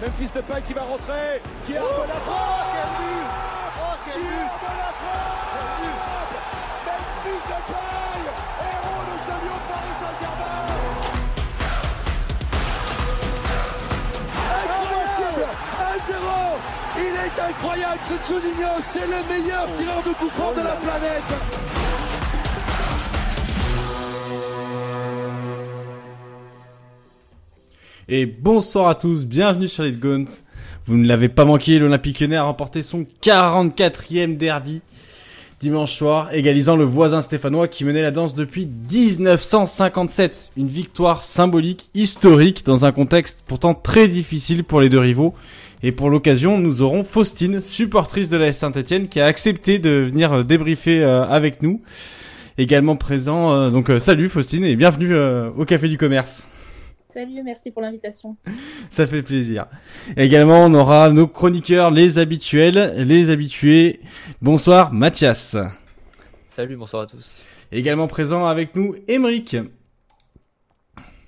[0.00, 3.26] Memphis Depay qui va rentrer, qui a oh, la frappe quel but.
[3.82, 4.46] Oh, quel but.
[4.78, 5.58] La frappe
[6.86, 8.22] Memphis Depay,
[8.62, 10.62] héros de ce lieu Paris Saint-Germain.
[15.18, 15.48] Incroyable
[16.14, 16.30] 1-0
[16.98, 21.87] Il est incroyable ce Juninho, c'est le meilleur tireur de coup de la planète
[28.10, 30.24] Et bonsoir à tous, bienvenue sur les Gaunt.
[30.86, 34.80] Vous ne l'avez pas manqué, l'Olympique Lyonnais a remporté son 44e derby
[35.60, 40.52] dimanche soir, égalisant le voisin stéphanois qui menait la danse depuis 1957.
[40.56, 45.34] Une victoire symbolique, historique, dans un contexte pourtant très difficile pour les deux rivaux.
[45.82, 50.46] Et pour l'occasion, nous aurons Faustine, supportrice de la Saint-Etienne, qui a accepté de venir
[50.46, 51.82] débriefer euh, avec nous.
[52.56, 56.48] Également présent, euh, donc euh, salut Faustine et bienvenue au Café du Commerce.
[57.10, 58.36] Salut, merci pour l'invitation.
[58.90, 59.66] Ça fait plaisir.
[60.18, 64.00] également, on aura nos chroniqueurs, les habituels, les habitués.
[64.42, 65.56] Bonsoir, Mathias.
[66.50, 67.40] Salut, bonsoir à tous.
[67.72, 69.56] Également présent avec nous, Émeric.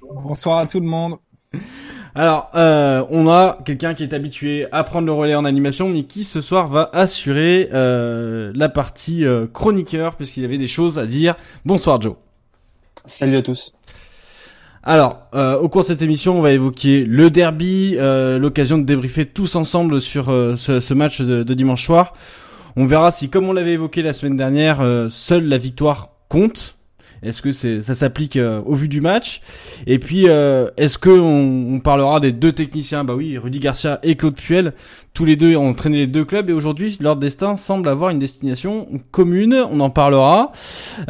[0.03, 1.17] Bonsoir à tout le monde.
[2.15, 6.05] Alors, euh, on a quelqu'un qui est habitué à prendre le relais en animation, mais
[6.05, 11.07] qui ce soir va assurer euh, la partie euh, chroniqueur, puisqu'il avait des choses à
[11.07, 11.37] dire.
[11.65, 12.17] Bonsoir Joe.
[13.07, 13.73] Salut à tous.
[14.83, 18.85] Alors, euh, au cours de cette émission, on va évoquer le derby, euh, l'occasion de
[18.85, 22.15] débriefer tous ensemble sur euh, ce, match de, dimanche soir.
[22.77, 24.79] On verra si, comme on l'avait évoqué la semaine dernière,
[25.11, 26.77] seule la victoire compte.
[27.23, 29.43] Est-ce que c'est ça s'applique euh, au vu du match?
[29.87, 33.05] Et puis euh, est-ce que on, parlera des deux techniciens?
[33.05, 34.73] Bah oui, Rudy Garcia et Claude Puel,
[35.13, 38.19] tous les deux ont entraîné les deux clubs et aujourd'hui leur destin semble avoir une
[38.19, 39.55] destination commune.
[39.71, 40.53] On en parlera.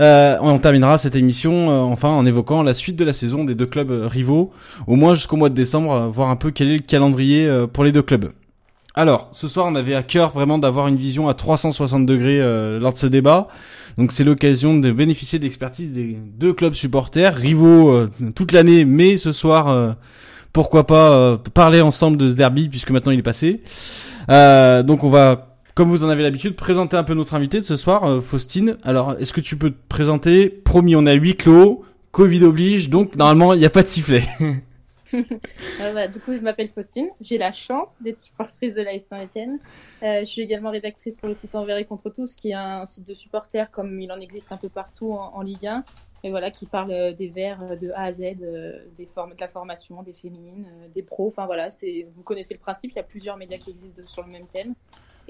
[0.01, 3.67] Euh, on terminera cette émission enfin en évoquant la suite de la saison des deux
[3.67, 4.51] clubs rivaux,
[4.89, 7.93] au moins jusqu'au mois de décembre, voir un peu quel est le calendrier pour les
[7.93, 8.33] deux clubs.
[8.97, 12.41] Alors, ce soir, on avait à cœur vraiment d'avoir une vision à 360 degrés
[12.81, 13.49] lors de ce débat.
[14.01, 18.87] Donc c'est l'occasion de bénéficier de l'expertise des deux clubs supporters, rivaux euh, toute l'année,
[18.87, 19.93] mais ce soir, euh,
[20.55, 23.61] pourquoi pas euh, parler ensemble de ce derby puisque maintenant il est passé.
[24.27, 27.77] donc on va, comme vous en avez l'habitude, présenter un peu notre invité de ce
[27.77, 28.79] soir, Faustine.
[28.85, 30.49] Alors est-ce que tu peux te présenter?
[30.49, 34.23] Promis, on a huit clos, Covid oblige, donc normalement il n'y a pas de sifflet.
[35.95, 37.09] bah, du coup, je m'appelle Faustine.
[37.21, 39.59] J'ai la chance d'être supportrice de l'AS Saint-Etienne.
[40.03, 42.85] Euh, je suis également rédactrice pour le site Envers et contre tous, qui est un
[42.85, 45.85] site de supporters comme il en existe un peu partout en, Ligue 1.
[46.23, 48.21] Et voilà, qui parle euh, des verts euh, de A à Z,
[48.97, 51.29] des formes, de la formation, des féminines, des pros.
[51.29, 51.69] Enfin voilà,
[52.11, 52.93] vous connaissez le principe.
[52.93, 54.75] Il y a plusieurs médias qui existent sur le même thème.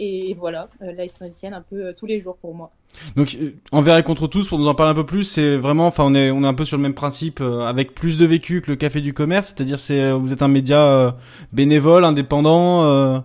[0.02, 2.72] Et voilà, euh, là, ils s'en un peu euh, tous les jours pour moi.
[3.16, 5.86] Donc, euh, envers et contre tous, pour nous en parler un peu plus, c'est vraiment,
[5.86, 8.62] enfin, on est, on est un peu sur le même principe, avec plus de vécu
[8.62, 11.14] que le Café du Commerce, c'est-à-dire, c'est, vous êtes un média
[11.52, 13.22] bénévole, indépendant.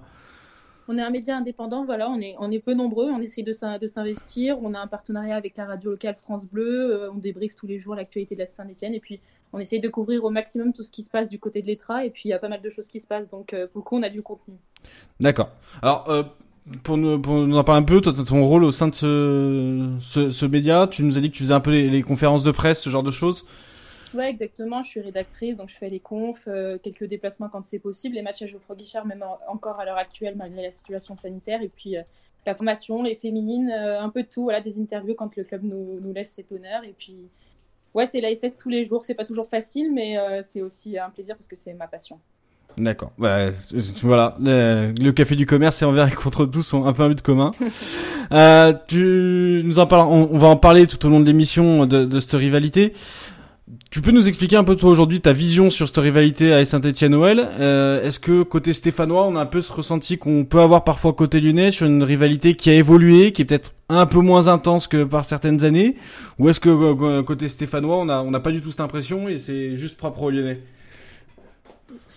[0.87, 3.53] On est un média indépendant, voilà, on est, on est peu nombreux, on essaye de
[3.53, 7.79] s'investir, on a un partenariat avec la radio locale France Bleu, on débriefe tous les
[7.79, 9.21] jours l'actualité de la Saint-Etienne, et puis
[9.53, 12.05] on essaye de couvrir au maximum tout ce qui se passe du côté de l'Etra,
[12.05, 13.81] et puis il y a pas mal de choses qui se passent, donc pour le
[13.81, 14.55] coup, on a du contenu.
[15.19, 15.49] D'accord.
[15.81, 16.07] Alors,
[16.83, 21.03] pour nous, en parler un peu, toi, ton rôle au sein de ce, média, tu
[21.03, 23.11] nous as dit que tu faisais un peu les, conférences de presse, ce genre de
[23.11, 23.45] choses.
[24.15, 24.81] Ouais, exactement.
[24.81, 28.21] Je suis rédactrice, donc je fais les confs, euh, quelques déplacements quand c'est possible, les
[28.21, 31.97] matchs à Geoffroy Guichard, même encore à l'heure actuelle, malgré la situation sanitaire, et puis
[31.97, 32.01] euh,
[32.45, 35.63] la formation, les féminines, euh, un peu de tout, voilà, des interviews quand le club
[35.63, 37.15] nous, nous laisse cet honneur, et puis
[37.93, 39.03] ouais, c'est l'ASS tous les jours.
[39.05, 42.19] C'est pas toujours facile, mais c'est aussi un plaisir parce que c'est ma passion.
[42.77, 43.11] D'accord.
[43.17, 43.51] Bah,
[44.01, 47.21] voilà, le, café du commerce et envers et contre tous sont un peu un but
[47.21, 47.51] commun.
[48.31, 52.05] euh, tu nous en parles, on, va en parler tout au long de l'émission de,
[52.05, 52.93] de, cette rivalité.
[53.89, 57.47] Tu peux nous expliquer un peu toi aujourd'hui ta vision sur cette rivalité à Saint-Étienne-Noël?
[57.59, 61.13] Euh, Est-ce que côté stéphanois, on a un peu ce ressenti qu'on peut avoir parfois
[61.13, 64.87] côté lyonnais sur une rivalité qui a évolué, qui est peut-être un peu moins intense
[64.87, 65.95] que par certaines années?
[66.39, 69.29] Ou est-ce que euh, côté stéphanois, on a on n'a pas du tout cette impression
[69.29, 70.59] et c'est juste propre aux lyonnais?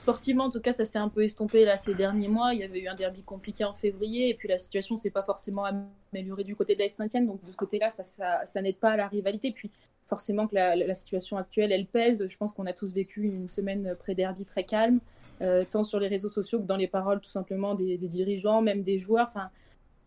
[0.08, 2.54] Sportivement, en tout cas, ça s'est un peu estompé là ces derniers mois.
[2.54, 5.22] Il y avait eu un derby compliqué en février, et puis la situation s'est pas
[5.22, 5.66] forcément
[6.14, 7.26] améliorée du côté de la Saint-Etienne.
[7.26, 8.02] Donc de ce côté-là, ça,
[8.42, 9.50] ça, n'aide pas à la rivalité.
[9.50, 9.70] Puis
[10.08, 12.26] forcément que la, situation actuelle, elle pèse.
[12.26, 15.00] Je pense qu'on a tous vécu une semaine pré-derby très calme,
[15.42, 18.82] euh, tant sur les réseaux sociaux que dans les paroles tout simplement des, dirigeants, même
[18.82, 19.26] des joueurs.
[19.26, 19.50] Enfin,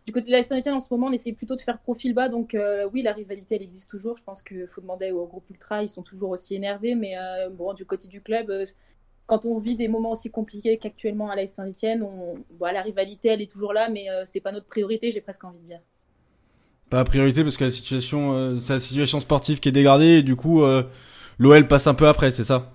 [0.08, 2.28] du côté de la Saint-Etienne, en ce moment, on essaie plutôt de faire profil bas.
[2.28, 4.18] Donc, euh, oui, la rivalité, elle existe toujours.
[4.18, 5.84] Je pense qu'il faut demander au groupe Ultra.
[5.84, 6.96] Ils sont toujours aussi énervés.
[6.96, 8.52] Mais euh, bon, du côté du club,
[9.28, 12.38] quand on vit des moments aussi compliqués qu'actuellement à la Saint-Etienne, on...
[12.60, 15.62] la rivalité, elle est toujours là, mais euh, c'est pas notre priorité, j'ai presque envie
[15.62, 15.80] de dire.
[16.90, 20.24] Pas priorité parce que la situation, euh, c'est la situation sportive qui est dégradée et
[20.24, 20.84] du coup, euh,
[21.40, 22.70] l'OL passe un peu après, c'est ça?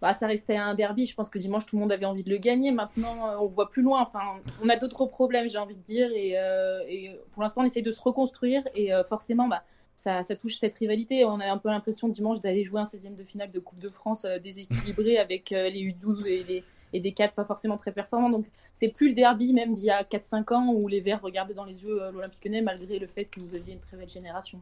[0.00, 1.04] Bah, ça restait un derby.
[1.04, 2.70] Je pense que dimanche, tout le monde avait envie de le gagner.
[2.70, 4.00] Maintenant, euh, on voit plus loin.
[4.00, 4.20] Enfin,
[4.62, 6.08] on a d'autres problèmes, j'ai envie de dire.
[6.14, 8.62] Et, euh, et pour l'instant, on essaye de se reconstruire.
[8.74, 9.62] Et forcément, bah,
[9.96, 11.24] ça, ça, touche cette rivalité.
[11.24, 13.88] On a un peu l'impression dimanche d'aller jouer un 16e de finale de Coupe de
[13.88, 18.30] France déséquilibré avec les U12 et, les, et des 4 pas forcément très performants.
[18.30, 21.54] Donc, c'est plus le derby même d'il y a 4-5 ans où les Verts regardaient
[21.54, 24.60] dans les yeux l'Olympique Lyonnais malgré le fait que vous aviez une très belle génération.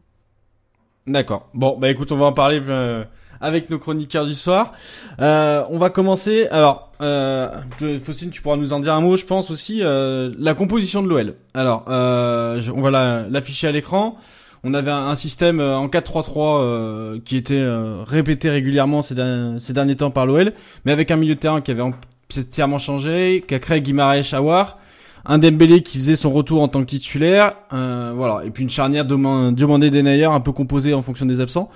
[1.07, 1.49] D'accord.
[1.53, 3.05] Bon, bah écoute, on va en parler euh,
[3.41, 4.73] avec nos chroniqueurs du soir.
[5.21, 6.47] Euh, on va commencer.
[6.49, 7.61] Alors, euh,
[8.03, 9.81] Faustine, tu pourras nous en dire un mot, je pense aussi.
[9.83, 11.35] Euh, la composition de l'OL.
[11.53, 12.91] Alors, euh, on va
[13.29, 14.17] l'afficher à l'écran.
[14.65, 17.63] On avait un, système en 4-3-3 qui était
[18.07, 20.53] répété régulièrement ces, derniers, temps par l'OL,
[20.85, 24.79] mais avec un milieu de terrain qui avait entièrement changé, qui a créé Guimarães Awar
[25.27, 28.71] un Dembélé qui faisait son retour en tant que titulaire, euh, voilà, et puis une
[28.71, 31.71] charnière demandée des un peu composée en fonction des absents.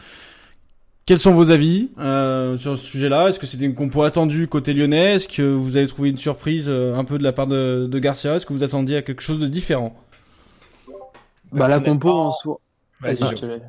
[1.06, 3.28] Quels sont vos avis euh, sur ce sujet-là?
[3.28, 5.14] Est-ce que c'était une compo attendue côté lyonnais?
[5.14, 8.34] Est-ce que vous avez trouvé une surprise euh, un peu de la part de, Garcia?
[8.34, 9.96] Est-ce que vous attendiez à quelque chose de différent?
[11.50, 12.60] Bah la compo en soi.
[13.00, 13.60] Vas-y,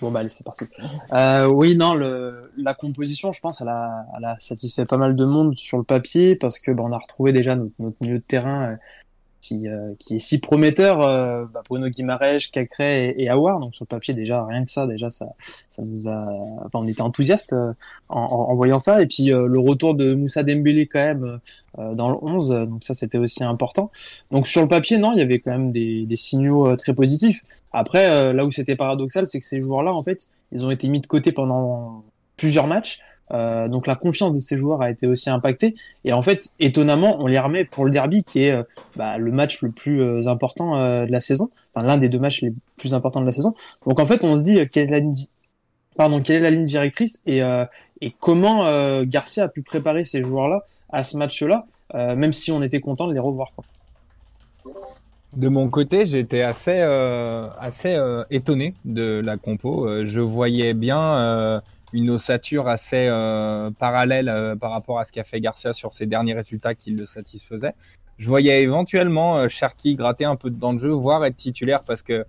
[0.00, 0.64] Bon bah allez, c'est parti.
[1.12, 5.14] Euh, oui, non, le, la composition, je pense, elle a, elle a satisfait pas mal
[5.14, 8.18] de monde sur le papier parce que bah, on a retrouvé déjà notre, notre milieu
[8.18, 8.78] de terrain
[9.40, 11.00] qui, euh, qui est si prometteur.
[11.00, 13.60] Euh, bah, Bruno Guimaraes, Cacré et, et Awar.
[13.60, 15.28] Donc sur le papier déjà, rien que ça, déjà ça,
[15.70, 16.26] ça nous a,
[16.64, 17.72] enfin, on était enthousiaste euh,
[18.08, 19.02] en, en, voyant ça.
[19.02, 21.40] Et puis le retour de Moussa Dembélé quand même
[21.76, 23.90] dans le 11, donc ça c'était aussi important.
[24.30, 27.44] Donc sur le papier, non, il y avait quand même des, des signaux très positifs.
[27.72, 31.00] Après, là où c'était paradoxal, c'est que ces joueurs-là, en fait, ils ont été mis
[31.00, 32.04] de côté pendant
[32.36, 33.00] plusieurs matchs.
[33.32, 35.74] Euh, donc la confiance de ces joueurs a été aussi impactée.
[36.04, 38.62] Et en fait, étonnamment, on les remet pour le derby, qui est euh,
[38.96, 42.42] bah, le match le plus euh, important de la saison, enfin l'un des deux matchs
[42.42, 43.54] les plus importants de la saison.
[43.86, 45.00] Donc en fait, on se dit quelle est
[46.40, 47.42] la ligne, directrice et,
[48.18, 53.06] comment Garcia a pu préparer ces joueurs-là à ce match-là, même si on était content
[53.06, 53.52] de les revoir.
[55.36, 56.80] De mon côté, j'étais assez,
[57.60, 57.98] assez
[58.30, 60.04] étonné de la compo.
[60.04, 61.60] je voyais bien
[61.92, 66.06] une ossature assez euh, parallèle euh, par rapport à ce qu'a fait Garcia sur ses
[66.06, 67.74] derniers résultats qui le satisfaisaient.
[68.18, 69.48] Je voyais éventuellement euh,
[69.86, 72.24] gratter un peu dans le jeu, voire être titulaire parce que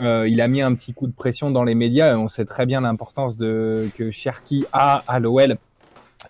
[0.00, 2.16] euh, il a mis un petit coup de pression dans les médias.
[2.16, 5.56] on sait très bien l'importance de que Cherki a à l'OL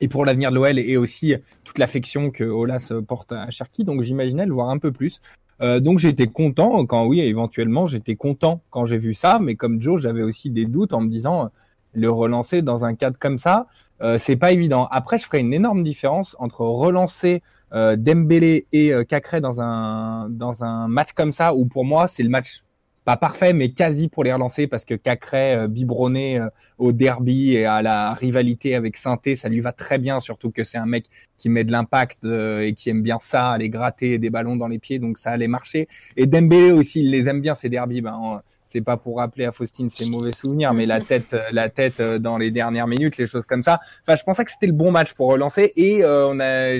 [0.00, 1.34] et pour l'avenir de l'OL et aussi
[1.64, 3.84] toute l'affection que Olas porte à Cherki.
[3.84, 5.20] Donc j'imaginais le voir un peu plus.
[5.60, 10.00] Donc j'étais content quand oui éventuellement j'étais content quand j'ai vu ça, mais comme Joe
[10.00, 11.50] j'avais aussi des doutes en me disant
[11.92, 13.66] le relancer dans un cadre comme ça,
[14.00, 14.86] euh, c'est pas évident.
[14.90, 17.42] Après, je ferai une énorme différence entre relancer
[17.72, 22.06] euh, Dembélé et euh, Cacré dans un dans un match comme ça, où pour moi
[22.06, 22.62] c'est le match
[23.04, 27.54] pas parfait, mais quasi pour les relancer parce que Cacré euh, biberonné euh, au derby
[27.54, 30.86] et à la rivalité avec Sainté, ça lui va très bien, surtout que c'est un
[30.86, 31.06] mec
[31.38, 34.78] qui met de l'impact et qui aime bien ça, aller gratter des ballons dans les
[34.78, 35.88] pieds, donc ça allait marcher.
[36.16, 38.02] Et Dembélé aussi, il les aime bien ces derbys.
[38.02, 41.70] Ben, c'est pas pour rappeler à Faustine ses mauvais souvenirs, mais la tête, euh, la
[41.70, 43.80] tête euh, dans les dernières minutes, les choses comme ça.
[44.02, 46.78] Enfin, je pensais que c'était le bon match pour relancer et euh, on a,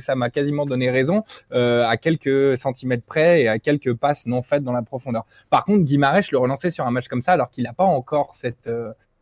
[0.00, 4.64] ça m'a quasiment donné raison à quelques centimètres près et à quelques passes non faites
[4.64, 5.24] dans la profondeur.
[5.50, 8.34] Par contre, Guimarães le relancer sur un match comme ça alors qu'il n'a pas encore
[8.34, 8.68] cette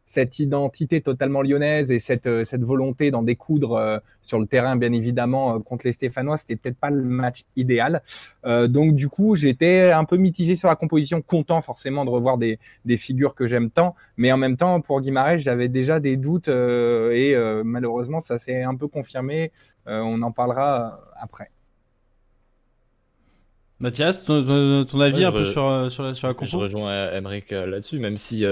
[0.07, 4.77] cette identité totalement lyonnaise et cette, euh, cette volonté d'en découdre euh, sur le terrain,
[4.77, 8.03] bien évidemment, euh, contre les Stéphanois, c'était peut-être pas le match idéal.
[8.45, 12.59] donc du coup, j'étais un peu mitigé sur la composition, content forcément de revoir des,
[12.85, 16.49] des figures que j'aime tant, mais en même temps, pour Guimarães, j'avais déjà des doutes
[16.49, 17.35] et
[17.65, 19.53] malheureusement, ça s'est un peu confirmé.
[19.87, 21.51] on en parlera après.
[23.81, 26.47] Mathias, ton, avis un peu sur, sur, la, sur la compo?
[26.47, 28.45] Je rejoins Emmerich là-dessus, même si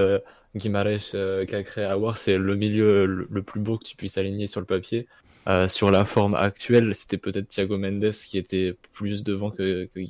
[0.54, 4.60] Guimarães, euh, créé Awar, c'est le milieu le, plus beau que tu puisses aligner sur
[4.60, 5.08] le papier.
[5.48, 10.00] Euh, sur la forme actuelle, c'était peut-être Thiago Mendes qui était plus devant que, que.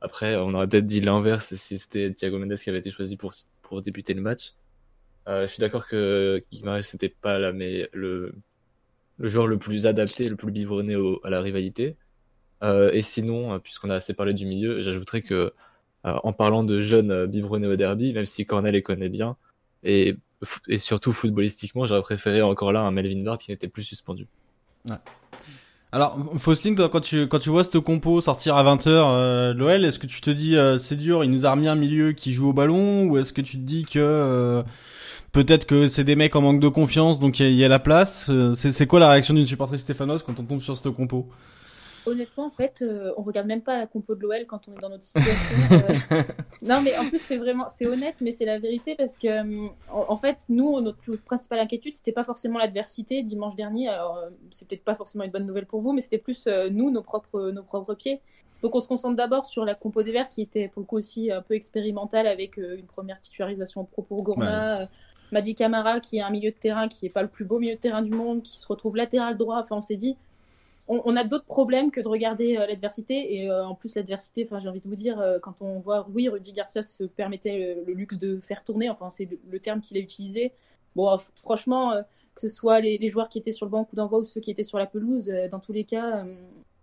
[0.00, 3.32] Après, on aurait peut-être dit l'inverse si c'était Thiago Mendes qui avait été choisi pour,
[3.62, 4.54] pour débuter le match.
[5.28, 8.34] Euh, je suis d'accord que Guimarães n'était pas la, mais le,
[9.18, 11.96] joueur le plus adapté, le plus biberonné à la rivalité.
[12.62, 15.52] Et sinon, puisqu'on a assez parlé du milieu, j'ajouterais que
[16.02, 19.36] en parlant de jeunes biberonnés au derby, même si Cornel les connaît bien,
[19.82, 20.16] et,
[20.68, 24.26] et surtout footballistiquement, j'aurais préféré encore là un Melvin Bart qui n'était plus suspendu.
[24.88, 24.96] Ouais.
[25.92, 29.84] Alors, Faustine, toi, quand tu, quand tu vois cette compo sortir à 20h, euh, l'OL,
[29.84, 32.32] est-ce que tu te dis, euh, c'est dur, il nous a remis un milieu qui
[32.32, 34.62] joue au ballon, ou est-ce que tu te dis que euh,
[35.32, 38.30] peut-être que c'est des mecs en manque de confiance, donc il y, a la place
[38.54, 41.28] C'est quoi la réaction d'une supportrice stéphanoise quand on tombe sur cette compo?
[42.06, 44.80] Honnêtement, en fait, euh, on regarde même pas la compo de l'OL quand on est
[44.80, 45.32] dans notre situation.
[46.12, 46.22] Euh.
[46.62, 49.68] non, mais en plus, c'est vraiment, c'est honnête, mais c'est la vérité parce que, euh,
[49.90, 53.88] en, fait, nous, notre principale inquiétude, c'était pas forcément l'adversité dimanche dernier.
[53.88, 57.02] Alors, c'est peut-être pas forcément une bonne nouvelle pour vous, mais c'était plus nous, nos
[57.02, 58.20] propres, nos propres pieds.
[58.62, 60.96] Donc, on se concentre d'abord sur la compo des Verts qui était pour le coup
[60.96, 64.88] aussi un peu expérimentale avec une première titularisation pro pour Gourma.
[65.32, 67.74] Madi Camara, qui est un milieu de terrain qui n'est pas le plus beau milieu
[67.74, 69.60] de terrain du monde, qui se retrouve latéral droit.
[69.60, 70.16] Enfin, on s'est dit,
[70.90, 73.36] on, a d'autres problèmes que de regarder euh, l'adversité.
[73.36, 76.28] Et euh, en plus, l'adversité, j'ai envie de vous dire, euh, quand on voit, oui,
[76.28, 80.00] Rudy Garcia se permettait le, luxe de faire tourner, enfin, c'est le, terme qu'il a
[80.00, 80.52] utilisé.
[80.96, 81.92] Bon, franchement,
[82.34, 84.50] que ce soit les, joueurs qui étaient sur le banc coup d'envoi ou ceux qui
[84.50, 86.24] étaient sur la pelouse, dans tous les cas,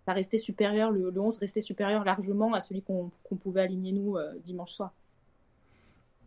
[0.06, 3.10] ça restait supérieur, le, 11 restait supérieur largement à celui qu'on
[3.42, 4.94] pouvait aligner nous dimanche soir.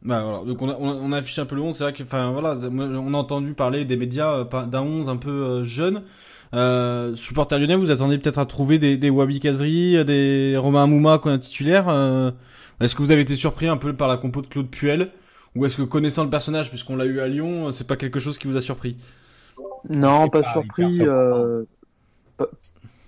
[0.04, 4.44] Bah on, a, un peu le 11, c'est vrai que, a entendu parler des médias
[4.44, 6.04] d'un 11 un peu jeune.
[6.54, 11.18] Euh, supporter lyonnais, vous attendez peut-être à trouver des, des Wabi Kazri, des Romain Mouma
[11.18, 11.88] qu'on a titulaire.
[11.90, 12.32] Euh,
[12.82, 15.12] est-ce que vous avez été surpris un peu par la compo de Claude Puel
[15.56, 18.38] Ou est-ce que connaissant le personnage, puisqu'on l'a eu à Lyon, c'est pas quelque chose
[18.38, 18.98] qui vous a surpris?
[19.90, 21.02] Non, pas, surpris.
[21.06, 21.64] Euh,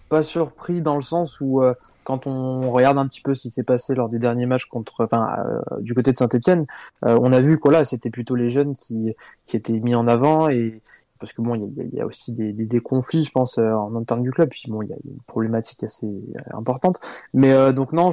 [0.10, 1.74] pas, surpris dans le sens où euh,
[2.04, 5.04] quand on regarde un petit peu ce qui s'est passé lors des derniers matchs contre,
[5.04, 6.66] enfin, euh, du côté de Saint-Etienne,
[7.02, 10.50] on a vu que là, c'était plutôt les jeunes qui, qui étaient mis en avant
[10.50, 10.82] et,
[11.24, 14.30] parce que bon, il y, a, aussi des, conflits, je pense, euh, en interne du
[14.30, 14.50] club.
[14.50, 17.00] Puis bon, il y a une problématique assez euh, importante.
[17.34, 18.10] Mais euh, donc non,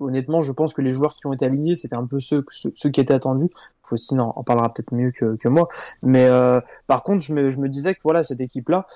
[0.00, 2.98] honnêtement, je pense que les joueurs qui ont été alignés, c'était un peu ceux, qui
[2.98, 3.50] étaient attendus.
[3.82, 5.68] Faustine en, parlera peut-être mieux que, moi.
[6.02, 6.30] Mais
[6.86, 8.86] par contre, je me, je me disais que voilà, cette équipe-là,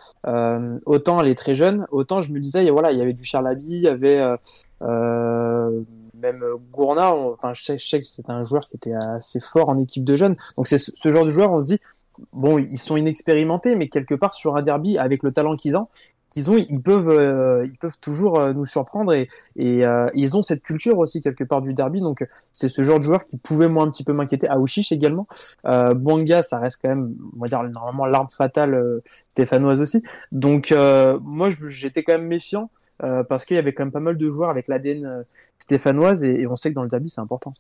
[0.86, 3.66] autant elle est très jeune, autant je me disais, voilà, il y avait du Charlaby,
[3.66, 4.24] il y avait
[4.80, 10.04] même Gourna, enfin, je sais, que c'était un joueur qui était assez fort en équipe
[10.04, 10.36] de jeunes.
[10.56, 11.78] Donc c'est ce genre de joueur, on se dit,
[12.32, 15.88] bon, ils sont inexpérimentés, mais quelque part sur un derby, avec le talent qu'ils ont,
[16.34, 20.42] qu'ils ont, ils peuvent, euh, ils peuvent toujours euh, nous surprendre et, euh, ils ont
[20.42, 22.00] cette culture aussi quelque part du derby.
[22.00, 24.48] Donc c'est ce genre de joueur qui pouvait moi un petit peu m'inquiéter.
[24.50, 25.28] Aouchiche également.
[25.66, 25.94] Euh,
[26.42, 30.02] ça reste quand même, on va dire normalement l'arme fatale stéphanoise aussi.
[30.32, 30.74] Donc
[31.22, 32.70] moi j'étais quand même méfiant.
[32.98, 35.24] parce qu'il y avait quand même pas mal de joueurs avec l'ADN
[35.58, 37.54] stéphanoise et on sait que dans le derby c'est important.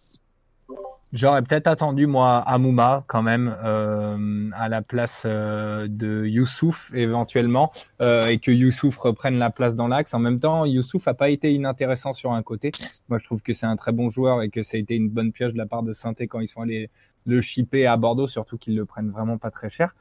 [1.14, 7.70] J'aurais peut-être attendu moi Amouma quand même euh, à la place euh, de Youssouf éventuellement
[8.00, 10.12] euh, et que Youssouf reprenne la place dans l'axe.
[10.12, 12.72] En même temps, Youssouf a pas été inintéressant sur un côté.
[13.08, 15.08] Moi, je trouve que c'est un très bon joueur et que ça a été une
[15.08, 16.90] bonne pioche de la part de Sainté quand ils sont allés
[17.26, 19.94] le shipper à Bordeaux, surtout qu'ils le prennent vraiment pas très cher.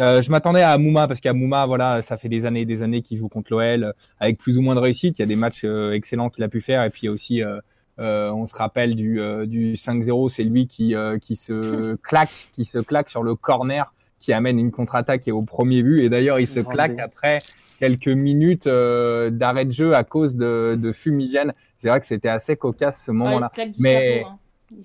[0.00, 3.02] Euh, je m'attendais à Amouma parce qu'Amouma, voilà, ça fait des années et des années
[3.02, 5.20] qu'il joue contre l'OL avec plus ou moins de réussite.
[5.20, 7.12] Il y a des matchs excellents qu'il a pu faire et puis il y a
[7.12, 7.60] aussi euh,
[7.98, 12.64] on se rappelle du, euh, du 5-0, c'est lui qui, euh, qui se claque, qui
[12.64, 16.02] se claque sur le corner, qui amène une contre-attaque et au premier but.
[16.02, 17.38] Et d'ailleurs, il se claque après
[17.78, 21.52] quelques minutes d'arrêt de jeu à cause de, de fumigène.
[21.78, 23.50] C'est vrai que c'était assez cocasse ce moment-là.
[23.78, 24.38] mais hein.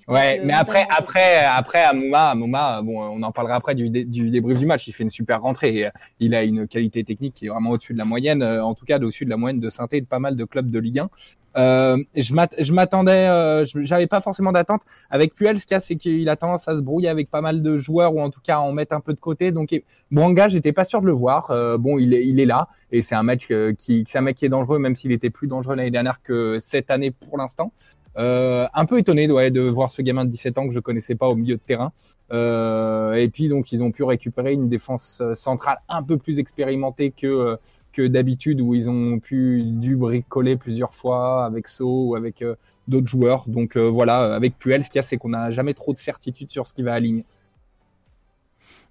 [0.08, 4.58] Ouais, mais après, après, après, Amouma, Amouma, bon, on en parlera après du, du débrief
[4.58, 4.86] du match.
[4.86, 5.90] Il fait une super rentrée.
[6.20, 8.96] il a une qualité technique qui est vraiment au-dessus de la moyenne, en tout cas
[8.96, 11.10] au-dessus de la moyenne de synthé de pas mal de clubs de Ligue 1.
[11.56, 14.82] Euh, je m'attendais, euh, j'avais pas forcément d'attente.
[15.10, 17.40] Avec Puel, ce qu'il y a, c'est qu'il a tendance à se brouiller avec pas
[17.40, 19.52] mal de joueurs ou en tout cas à en mettre un peu de côté.
[19.52, 19.74] Donc,
[20.10, 21.50] Mwanga, j'étais pas sûr de le voir.
[21.50, 24.22] Euh, bon, il est, il est là et c'est un match euh, qui, c'est un
[24.22, 27.38] mec qui est dangereux, même s'il était plus dangereux l'année dernière que cette année pour
[27.38, 27.72] l'instant.
[28.18, 31.14] Euh, un peu étonné ouais, de voir ce gamin de 17 ans que je connaissais
[31.14, 31.92] pas au milieu de terrain.
[32.32, 37.10] Euh, et puis donc ils ont pu récupérer une défense centrale un peu plus expérimentée
[37.10, 37.58] que
[37.92, 42.56] que d'habitude où ils ont pu dû bricoler plusieurs fois avec So ou avec euh,
[42.88, 43.44] d'autres joueurs.
[43.46, 45.98] Donc euh, voilà, avec Puel, ce qu'il y a, c'est qu'on n'a jamais trop de
[45.98, 47.24] certitude sur ce qui va aligner.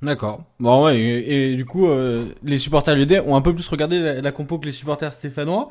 [0.01, 0.43] D'accord.
[0.59, 4.31] Bon ouais, et, du coup, euh, les supporters lyonnais ont un peu plus regardé la,
[4.31, 5.69] compo que les supporters stéphanois.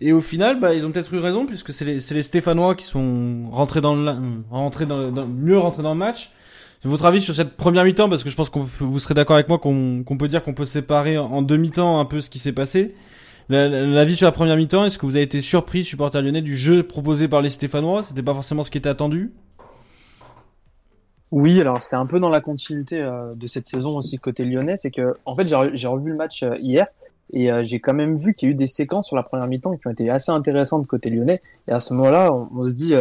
[0.00, 2.86] Et au final, bah, ils ont peut-être eu raison puisque c'est les, les stéphanois qui
[2.86, 4.12] sont rentrés dans le,
[4.50, 6.30] rentrés dans, dans, mieux rentrés dans le match
[6.84, 8.08] votre avis sur cette première mi-temps?
[8.08, 10.64] Parce que je pense que vous serez d'accord avec moi qu'on peut dire qu'on peut
[10.64, 12.94] séparer en deux mi-temps un peu ce qui s'est passé.
[13.48, 16.82] L'avis sur la première mi-temps, est-ce que vous avez été surpris, supporter lyonnais, du jeu
[16.82, 18.02] proposé par les Stéphanois?
[18.02, 19.32] C'était pas forcément ce qui était attendu?
[21.32, 24.76] Oui, alors c'est un peu dans la continuité euh, de cette saison aussi côté lyonnais,
[24.76, 26.86] c'est que en fait j'ai revu le match euh, hier
[27.32, 29.46] et euh, j'ai quand même vu qu'il y a eu des séquences sur la première
[29.46, 31.40] mi-temps qui ont été assez intéressantes côté lyonnais.
[31.68, 32.92] Et à ce moment-là, on, se dit,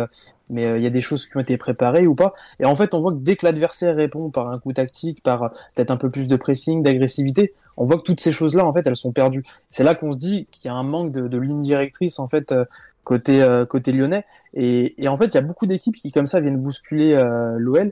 [0.50, 2.34] mais il y a des choses qui ont été préparées ou pas.
[2.62, 5.52] Et en fait, on voit que dès que l'adversaire répond par un coup tactique, par
[5.76, 8.88] peut-être un peu plus de pressing, d'agressivité, on voit que toutes ces choses-là, en fait,
[8.88, 9.44] elles sont perdues.
[9.70, 12.30] C'est là qu'on se dit qu'il y a un manque de, de ligne directrice, en
[12.30, 12.56] fait,
[13.04, 14.24] côté côté lyonnais.
[14.54, 17.22] Et, et, en fait, il y a beaucoup d'équipes qui, comme ça, viennent bousculer
[17.58, 17.92] l'OL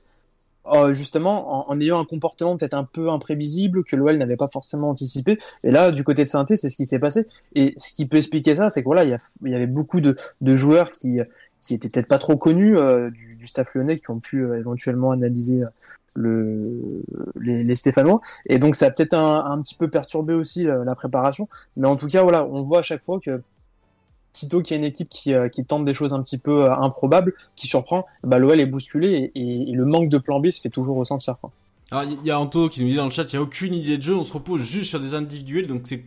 [0.67, 4.89] euh, justement en, ayant un comportement peut-être un peu imprévisible que l'OL n'avait pas forcément
[4.89, 5.39] anticipé.
[5.63, 7.27] Et là, du côté de saint c'est ce qui s'est passé.
[7.55, 9.17] Et ce qui peut expliquer ça, c'est que voilà, il
[9.49, 11.19] y, avait beaucoup de, joueurs qui
[11.61, 15.11] qui étaient peut-être pas trop connus euh, du, staff lyonnais, qui ont pu euh, éventuellement
[15.11, 15.63] analyser
[16.13, 17.01] le,
[17.39, 18.21] les, Stéphanois.
[18.45, 21.47] Et donc ça a peut-être un, petit peu perturbé aussi la, préparation.
[21.77, 23.41] Mais en tout cas, voilà, on voit à chaque fois que
[24.33, 27.33] sitôt qu'il y a une équipe qui, qui, tente des choses un petit peu improbables,
[27.55, 30.97] qui surprend, bah, l'OL est bousculé et, le manque de plan B se fait toujours
[30.97, 31.37] ressentir.
[31.39, 31.51] Quoi.
[31.91, 33.73] Alors il y a Anto qui nous dit dans le chat, il y a aucune
[33.73, 36.03] idée de jeu, on se repose juste sur des individuels, donc c'est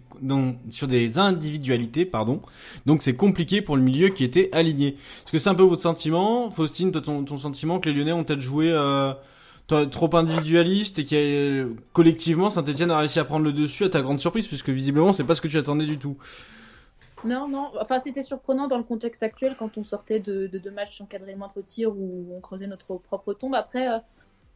[0.71, 2.41] sur des individualités, pardon.
[2.87, 4.89] Donc c'est compliqué pour le milieu qui était aligné.
[4.91, 8.23] Est-ce que c'est un peu votre sentiment, Faustine, ton, ton sentiment que les Lyonnais ont
[8.23, 9.13] peut-être joué euh,
[9.67, 14.21] trop individualiste et que collectivement Saint-Etienne a réussi à prendre le dessus à ta grande
[14.21, 16.17] surprise, puisque visiblement c'est pas ce que tu attendais du tout?
[17.25, 17.71] Non, non.
[17.81, 21.63] Enfin, c'était surprenant dans le contexte actuel quand on sortait de, deux matchs encadrés moindre
[21.63, 23.55] tir où on creusait notre propre tombe.
[23.55, 23.99] Après, euh,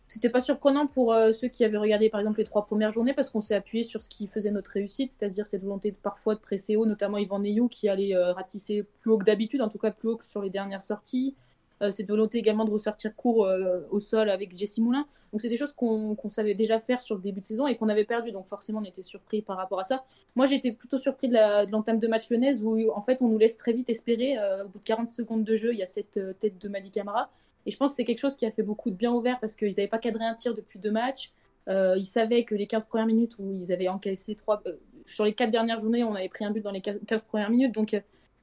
[0.08, 3.14] c'était pas surprenant pour euh, ceux qui avaient regardé par exemple les trois premières journées
[3.14, 6.40] parce qu'on s'est appuyé sur ce qui faisait notre réussite, c'est-à-dire cette volonté parfois de
[6.40, 9.78] presser haut, notamment Yvan Neyou qui allait euh, ratisser plus haut que d'habitude, en tout
[9.78, 11.34] cas plus haut que sur les dernières sorties.
[11.82, 13.48] Euh, cette volonté également de ressortir court
[13.90, 15.06] au sol avec Jessie Moulin.
[15.32, 17.88] Donc c'est des choses qu'on savait déjà faire sur le début de saison et qu'on
[17.88, 18.32] avait perdu.
[18.32, 20.04] Donc forcément on était surpris par rapport à ça.
[20.34, 23.56] Moi j'étais plutôt surpris de l'entame de, match lyonnaise où en fait on nous laisse
[23.56, 24.36] très vite espérer.
[24.64, 27.30] au bout de 40 secondes de jeu, il y a cette tête de Madi Camara
[27.66, 29.38] et je pense que c'est quelque chose qui a fait beaucoup de bien au vert
[29.40, 31.32] parce qu'ils n'avaient pas cadré un tir depuis deux matchs.
[31.68, 34.62] Euh, ils savaient que les 15 premières minutes où ils avaient encaissé trois.
[34.66, 37.50] Euh, sur les quatre dernières journées, on avait pris un but dans les 15 premières
[37.50, 37.72] minutes.
[37.72, 38.00] Donc, euh,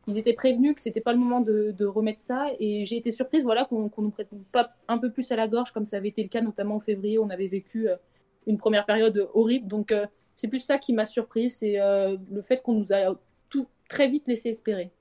[0.07, 2.47] ils étaient prévenus que c'était pas le moment de, remettre ça.
[2.59, 5.47] Et j'ai été surprise voilà, qu'on ne nous prête pas un peu plus à la
[5.47, 7.19] gorge, comme ça avait été le cas, notamment en février.
[7.19, 7.87] On avait vécu
[8.47, 9.67] une première période horrible.
[9.67, 9.93] Donc,
[10.35, 13.15] c'est plus ça qui m'a surpris c'est le fait qu'on nous a
[13.49, 14.91] tout très vite laissé espérer.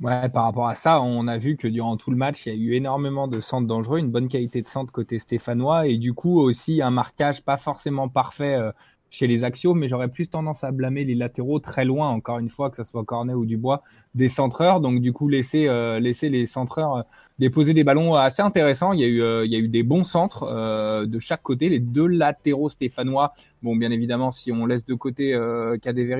[0.00, 2.56] Ouais, par rapport à ça, on a vu que durant tout le match, il y
[2.56, 6.12] a eu énormément de centres dangereux, une bonne qualité de centre côté stéphanois et du
[6.12, 8.72] coup aussi un marquage pas forcément parfait euh,
[9.10, 12.48] chez les axiaux, mais j'aurais plus tendance à blâmer les latéraux très loin, encore une
[12.48, 13.82] fois, que ce soit Cornet ou Dubois,
[14.14, 14.80] des centreurs.
[14.80, 17.02] Donc du coup, laisser, euh, laisser les centreurs euh,
[17.38, 18.92] déposer des ballons assez intéressants.
[18.92, 20.46] Il y a eu, euh, il y a eu des bons centres
[21.04, 21.68] de chaque côté.
[21.68, 23.32] Les deux latéraux stéphanois,
[23.62, 25.76] bon, bien évidemment, si on laisse de côté euh,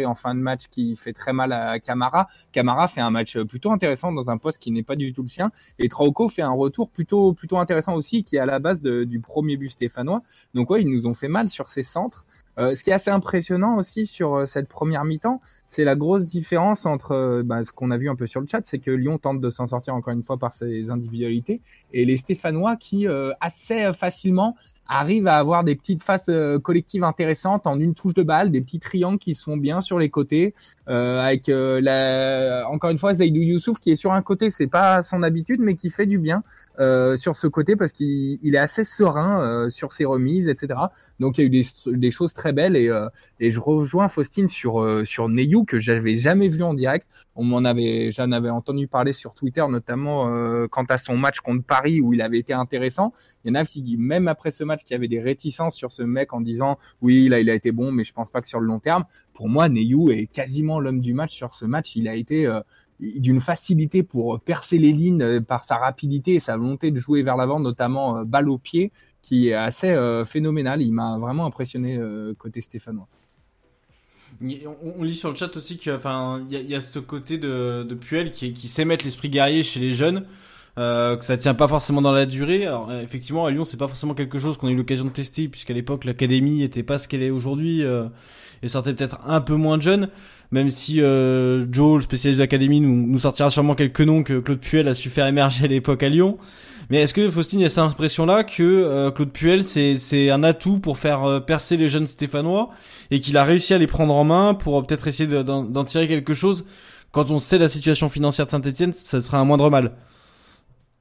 [0.06, 3.70] en fin de match qui fait très mal à Camara, Camara fait un match plutôt
[3.70, 5.50] intéressant dans un poste qui n'est pas du tout le sien.
[5.78, 9.20] Et Trauco fait un retour plutôt, plutôt intéressant aussi, qui est à la base du
[9.20, 10.22] premier but stéphanois.
[10.54, 12.26] Donc ouais, ils nous ont fait mal sur ces centres.
[12.58, 16.24] Euh, ce qui est assez impressionnant aussi sur euh, cette première mi-temps, c'est la grosse
[16.24, 18.90] différence entre euh, bah, ce qu'on a vu un peu sur le chat, c'est que
[18.90, 21.60] Lyon tente de s'en sortir encore une fois par ses individualités,
[21.92, 23.06] et les Stéphanois qui
[23.40, 24.56] assez facilement
[24.88, 26.30] arrivent à avoir des petites faces
[26.62, 30.10] collectives intéressantes en une touche de balle, des petits triangles qui sont bien sur les
[30.10, 30.54] côtés,
[30.86, 32.64] avec la...
[32.70, 35.74] encore une fois Zaidou Youssouf qui est sur un côté, c'est pas son habitude, mais
[35.74, 36.44] qui fait du bien.
[36.78, 40.78] Euh, sur ce côté parce qu'il est assez serein euh, sur ses remises, etc.
[41.20, 43.08] Donc il y a eu des, des choses très belles et, euh,
[43.40, 47.06] et je rejoins Faustine sur sur Neyou que j'avais jamais vu en direct.
[47.34, 50.26] On m'en avait, j'en avais entendu parler sur Twitter, notamment
[50.68, 53.12] quant à son match contre Paris où il avait été intéressant.
[53.44, 56.02] Il y en a qui, même après ce match, qui avaient des réticences sur ce
[56.02, 58.60] mec en disant oui, là il a été bon, mais je pense pas que sur
[58.60, 59.04] le long terme.
[59.34, 61.94] Pour moi, Neyou est quasiment l'homme du match sur ce match.
[61.94, 62.46] Il a été
[63.00, 67.22] d'une facilité pour percer les lignes euh, par sa rapidité et sa volonté de jouer
[67.22, 70.80] vers l'avant, notamment euh, balle au pied, qui est assez euh, phénoménal.
[70.82, 71.98] Il m'a vraiment impressionné
[72.38, 73.08] côté stéphanois.
[74.98, 75.92] On, lit sur le chat aussi qu'il
[76.50, 79.80] y, y, a ce côté de, de Puel qui, qui sait mettre l'esprit guerrier chez
[79.80, 80.26] les jeunes.
[80.78, 82.66] Euh, que ça tient pas forcément dans la durée.
[82.66, 85.48] Alors effectivement à Lyon c'est pas forcément quelque chose qu'on a eu l'occasion de tester
[85.48, 88.08] puisqu'à l'époque l'académie était pas ce qu'elle est aujourd'hui euh,
[88.62, 90.10] et sortait peut-être un peu moins de jeunes
[90.50, 94.38] même si euh, Joe, le spécialiste de l'académie, nous, nous, sortira sûrement quelques noms que
[94.38, 96.36] Claude Puel a su faire émerger à l'époque à Lyon.
[96.88, 100.98] Mais est-ce que Faustine, a cette impression-là que euh, Claude Puel, c'est un atout pour
[100.98, 102.70] faire euh, percer les jeunes Stéphanois
[103.10, 106.06] et qu'il a réussi à les prendre en main pour euh, peut-être essayer d'en tirer
[106.06, 106.64] quelque chose?
[107.10, 109.96] Quand on sait la situation financière de Saint-Etienne, ce sera un moindre mal.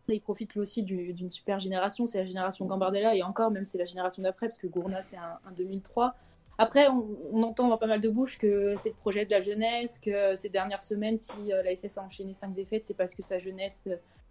[0.07, 3.79] Il profite lui aussi d'une super génération, c'est la génération Gambardella et encore, même c'est
[3.79, 6.15] la génération d'après, parce que Gourna c'est un, un 2003.
[6.57, 9.99] Après, on, entend dans pas mal de bouches que c'est le projet de la jeunesse,
[9.99, 13.21] que ces dernières semaines, si euh, la SS a enchaîné cinq défaites, c'est parce que
[13.21, 13.87] sa jeunesse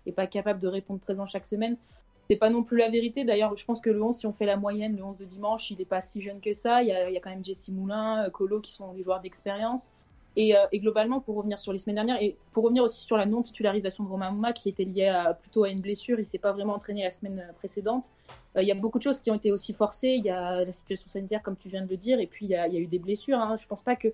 [0.07, 1.77] n'est euh, pas capable de répondre présent chaque semaine.
[2.31, 3.25] C'est pas non plus la vérité.
[3.25, 5.71] D'ailleurs, je pense que le 11, si on fait la moyenne, le 11 de dimanche,
[5.71, 6.83] il n'est pas si jeune que ça.
[6.83, 9.03] Il y a, il y a quand même Jesse Moulin, euh, Colo qui sont des
[9.03, 9.91] joueurs d'expérience.
[10.37, 13.25] Et, et, globalement, pour revenir sur les semaines dernières, et pour revenir aussi sur la
[13.25, 16.75] non-titularisation de Romain Mouma, qui était liée plutôt à une blessure, il s'est pas vraiment
[16.75, 18.11] entraîné la semaine précédente.
[18.57, 20.15] Euh, il y a beaucoup de choses qui ont été aussi forcées.
[20.19, 22.51] Il y a la situation sanitaire, comme tu viens de le dire, et puis il
[22.51, 23.39] y a, eu des blessures.
[23.39, 23.57] Hein.
[23.57, 24.09] Je pense pas que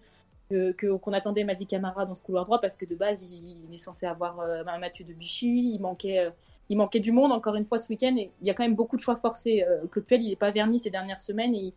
[0.80, 4.04] qu'on attendait Madi Camara dans ce couloir droit parce que de base il, est censé
[4.04, 6.30] avoir euh, un Mathieu de Bichy, il manquait, euh,
[6.68, 8.96] il manquait du monde encore une fois ce week-end il y a quand même beaucoup
[8.96, 9.64] de choix forcés.
[9.92, 11.72] Claude Puel, il n'est pas verni ces dernières semaines et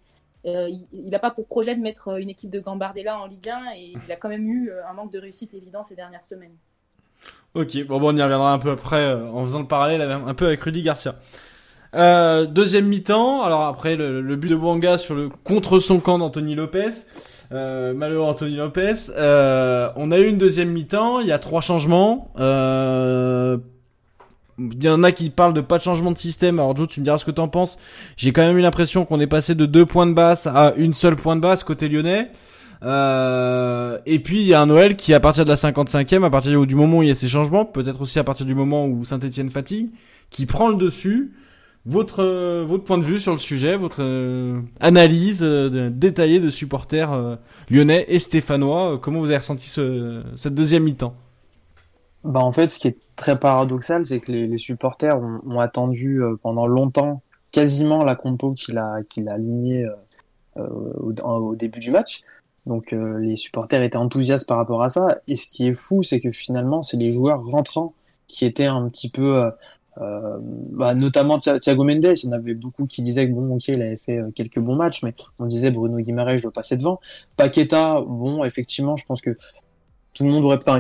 [0.46, 3.94] il n'a pas pour projet de mettre une équipe de Gambardella en Ligue 1 et
[4.06, 6.56] il a quand même eu un manque de réussite évident ces dernières semaines.
[7.54, 10.48] Ok, bon, bon on y reviendra un peu après en faisant le parallèle un peu
[10.48, 11.16] avec Rudy Garcia.
[11.96, 16.18] Euh, deuxième mi-temps, alors après le, le, but de Bouanga sur le contre son camp
[16.18, 16.90] d'Anthony Lopez,
[17.52, 19.12] euh, malheureux Anthony Lopez.
[19.16, 22.32] Euh, on a eu une deuxième mi-temps, il y a trois changements.
[24.60, 26.60] Il y en a qui parlent de pas de changement de système.
[26.60, 27.78] Alors Joe, tu me diras ce que t'en penses.
[28.18, 30.94] J'ai quand même eu l'impression qu'on est passé de deux points de basse à une
[30.94, 32.32] seule point de basse côté lyonnais.
[32.84, 36.30] Euh, et puis il y a un Noël qui à partir de la 55e, à
[36.30, 38.86] partir du moment où il y a ces changements, peut-être aussi à partir du moment
[38.86, 39.90] où Saint-Etienne fatigue,
[40.30, 41.32] qui prend le dessus
[41.86, 46.50] votre euh, votre point de vue sur le sujet, votre euh, analyse euh, détaillée de
[46.50, 47.38] supporters
[47.70, 49.00] lyonnais et stéphanois.
[49.02, 51.16] comment vous avez ressenti ce, cette deuxième mi-temps?
[52.24, 55.60] Bah en fait, ce qui est très paradoxal, c'est que les, les supporters ont, ont
[55.60, 59.86] attendu pendant longtemps quasiment la compo qu'il a qu'il a alignée
[60.56, 62.22] au, au, début du match.
[62.66, 65.20] Donc les supporters étaient enthousiastes par rapport à ça.
[65.28, 67.94] Et ce qui est fou, c'est que finalement, c'est les joueurs rentrants
[68.28, 69.52] qui étaient un petit peu
[70.02, 73.68] euh, bah, notamment Thiago Mendes, il y en avait beaucoup qui disaient que bon, ok,
[73.68, 76.78] il avait fait euh, quelques bons matchs, mais on disait Bruno Guimaraes, je dois passer
[76.78, 77.00] devant.
[77.38, 79.38] Paqueta, bon, effectivement, je pense que
[80.14, 80.80] tout le monde aurait pas,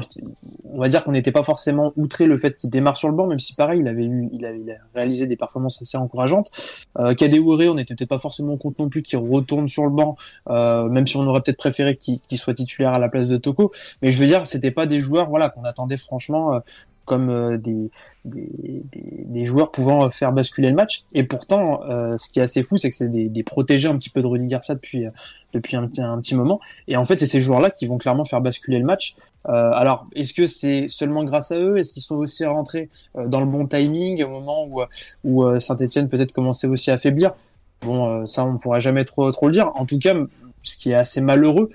[0.65, 3.27] on va dire qu'on n'était pas forcément outré le fait qu'il démarre sur le banc,
[3.27, 6.51] même si pareil, il avait eu, il, avait, réalisé des performances assez encourageantes.
[6.99, 10.17] Euh, Kadewere, on n'était peut-être pas forcément compte non plus qu'il retourne sur le banc,
[10.49, 13.71] euh, même si on aurait peut-être préféré qu'il soit titulaire à la place de Toko.
[14.01, 16.59] Mais je veux dire, c'était pas des joueurs, voilà, qu'on attendait franchement euh,
[17.05, 17.89] comme euh, des,
[18.25, 18.49] des,
[18.91, 21.03] des, joueurs pouvant faire basculer le match.
[21.13, 23.97] Et pourtant, euh, ce qui est assez fou, c'est que c'est des, des, protégés un
[23.97, 25.11] petit peu de Rudy Garcia depuis, euh,
[25.53, 26.59] depuis un, un, petit moment.
[26.87, 29.15] Et en fait, c'est ces joueurs-là qui vont clairement faire basculer le match.
[29.45, 31.77] alors, est-ce que c'est seulement grâce à eux?
[31.77, 34.81] Est-ce qu'ils sont aussi rentrés dans le bon timing au moment où,
[35.25, 37.33] où Saint-Etienne peut-être commençait aussi à faiblir?
[37.81, 39.71] Bon, ça, on pourra jamais trop, trop le dire.
[39.75, 40.15] En tout cas,
[40.63, 41.69] ce qui est assez malheureux,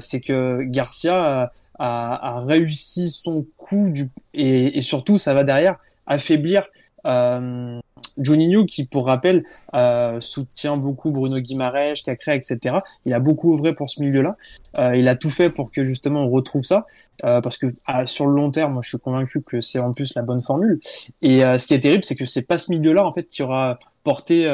[0.00, 6.66] c'est que Garcia a, réussi son coup du, et, et, surtout ça va derrière affaiblir
[7.06, 7.80] euh,
[8.18, 12.76] Juninho qui pour rappel euh, soutient beaucoup Bruno Guimaraes, Cacré, etc.
[13.06, 14.36] Il a beaucoup œuvré pour ce milieu-là.
[14.78, 16.86] Euh, il a tout fait pour que justement on retrouve ça
[17.24, 17.74] euh, parce que
[18.06, 20.80] sur le long terme, je suis convaincu que c'est en plus la bonne formule.
[21.22, 23.42] Et euh, ce qui est terrible, c'est que c'est pas ce milieu-là en fait qui
[23.42, 24.46] aura porté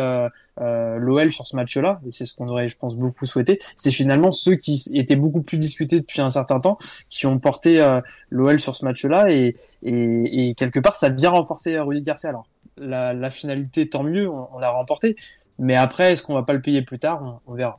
[0.61, 3.90] euh, l'OL sur ce match-là, et c'est ce qu'on aurait, je pense, beaucoup souhaité, c'est
[3.90, 8.01] finalement ceux qui étaient beaucoup plus discutés depuis un certain temps, qui ont porté euh,
[8.31, 12.31] l'OL sur ce match-là, et, et, et, quelque part, ça a bien renforcé Rudy Garcia.
[12.31, 12.47] Alors,
[12.79, 15.16] la, la finalité, tant mieux, on, l'a remporté,
[15.59, 17.40] mais après, est-ce qu'on va pas le payer plus tard?
[17.47, 17.77] On, verra.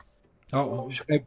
[0.52, 1.24] Alors, je serais,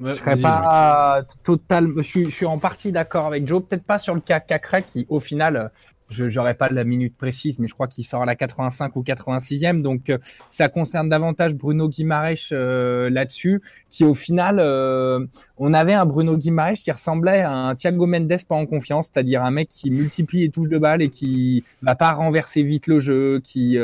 [0.00, 3.98] je serais pas total, je suis, je suis en partie d'accord avec Joe, peut-être pas
[3.98, 5.70] sur le cas Cacré qui, au final,
[6.12, 9.02] je n'aurai pas la minute précise, mais je crois qu'il sort à la 85 ou
[9.02, 9.82] 86e.
[9.82, 10.18] Donc, euh,
[10.50, 15.26] ça concerne davantage Bruno Guimaraes euh, là-dessus, qui au final, euh,
[15.64, 19.42] on avait un Bruno Guimaraes qui ressemblait à un Thiago Mendes pas en confiance, c'est-à-dire
[19.42, 23.00] un mec qui multiplie les touches de balle et qui va pas renverser vite le
[23.00, 23.78] jeu, qui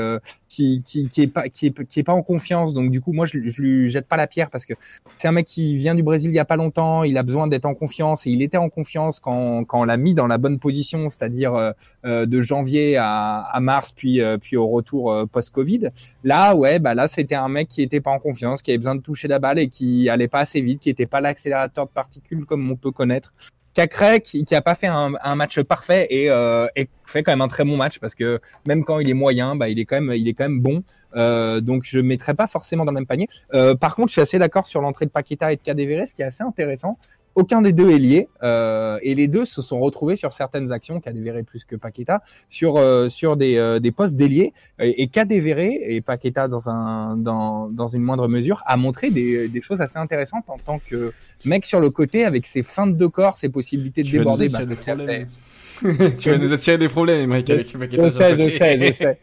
[0.48, 2.74] qui, qui, qui est pas qui est, pas en confiance.
[2.74, 4.74] Donc du coup, moi, je, je lui jette pas la pierre parce que
[5.18, 7.04] c'est un mec qui vient du Brésil il y a pas longtemps.
[7.04, 9.96] Il a besoin d'être en confiance et il était en confiance quand quand on l'a
[9.96, 11.72] mis dans la bonne position, c'est-à-dire euh,
[12.04, 15.90] euh de janvier à, mars, puis euh, puis au retour euh, post-Covid.
[16.24, 18.96] Là, ouais, bah là, c'était un mec qui était pas en confiance, qui avait besoin
[18.96, 21.20] de toucher la balle et qui allait pas assez vite, qui était pas
[21.68, 23.33] de particules comme on peut connaître.
[23.74, 27.42] Cacré qui, qui a pas fait un, match parfait et, euh, et, fait quand même
[27.42, 30.00] un très bon match parce que même quand il est moyen, bah il est quand
[30.00, 30.83] même il est quand même bon.
[31.16, 33.28] Euh, donc je mettrai pas forcément dans le même panier.
[33.54, 36.14] Euh, par contre, je suis assez d'accord sur l'entrée de Paqueta et de Cadevere, ce
[36.14, 36.98] qui est assez intéressant.
[37.38, 40.98] Aucun des deux est lié euh, et les deux se sont retrouvés sur certaines actions,
[40.98, 46.01] Cadevere plus que Paqueta, sur euh, sur des, euh, des postes déliés et, et et
[46.01, 50.46] Paqueta dans un dans dans une moindre mesure a montré des, des choses assez intéressantes
[50.48, 51.12] en tant que
[51.44, 54.48] mec sur le côté avec ses feintes de corps, ses possibilités de déborder.
[54.48, 54.59] Bah,
[56.18, 59.18] tu vas nous attirer des problèmes, Mike, avec Je sais, je sais, je sais.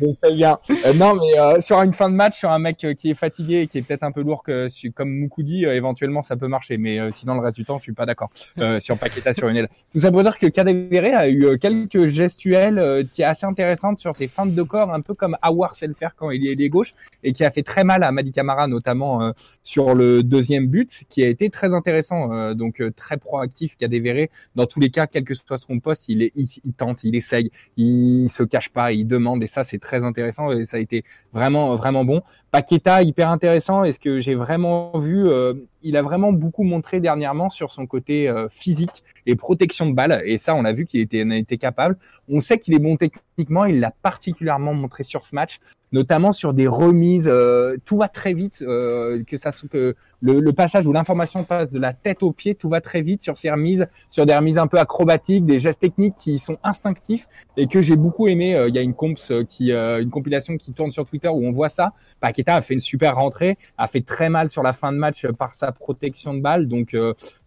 [0.00, 0.58] Je sais bien.
[0.70, 3.14] Euh, non, mais euh, sur une fin de match, sur un mec euh, qui est
[3.14, 6.76] fatigué et qui est peut-être un peu lourd que comme Moukoudi, éventuellement ça peut marcher.
[6.78, 8.30] Mais sinon, le reste du temps, je suis pas d'accord
[8.78, 9.68] sur Paqueta sur une aile.
[9.92, 14.16] Tout ça pour dire que Cadavere a eu quelques gestuels qui est assez intéressantes sur
[14.16, 16.68] ses feintes de corps, un peu comme Awar sait le faire quand il est ailier
[16.68, 21.04] gauche et qui a fait très mal à Madi Camara, notamment sur le deuxième but,
[21.08, 22.54] qui a été très intéressant.
[22.54, 25.78] donc très proactif Cadavere dans tous les cas, quel que soit son
[26.08, 29.78] il, est, il, tente, il essaye, il se cache pas, il demande et ça c'est
[29.78, 32.22] très intéressant et ça a été vraiment vraiment bon.
[32.50, 33.82] Paqueta hyper intéressant.
[33.82, 38.28] Est-ce que j'ai vraiment vu euh, Il a vraiment beaucoup montré dernièrement sur son côté
[38.28, 41.98] euh, physique et protection de balle et ça on a vu qu'il était, était capable.
[42.28, 45.60] On sait qu'il est bon techniquement, il l'a particulièrement montré sur ce match,
[45.92, 47.28] notamment sur des remises.
[47.30, 51.70] Euh, tout va très vite, euh, que ça que le, le passage où l'information passe
[51.70, 54.58] de la tête aux pieds, tout va très vite sur ces remises, sur des remises
[54.58, 58.54] un peu acrobatiques, des gestes techniques qui sont instinctifs et que j'ai beaucoup aimé.
[58.54, 61.52] Euh, il y a une comps qui, une compilation qui tourne sur Twitter où on
[61.52, 61.92] voit ça.
[62.20, 65.26] Paqueta a fait une super rentrée, a fait très mal sur la fin de match
[65.38, 66.66] par sa protection de balle.
[66.66, 66.96] Donc,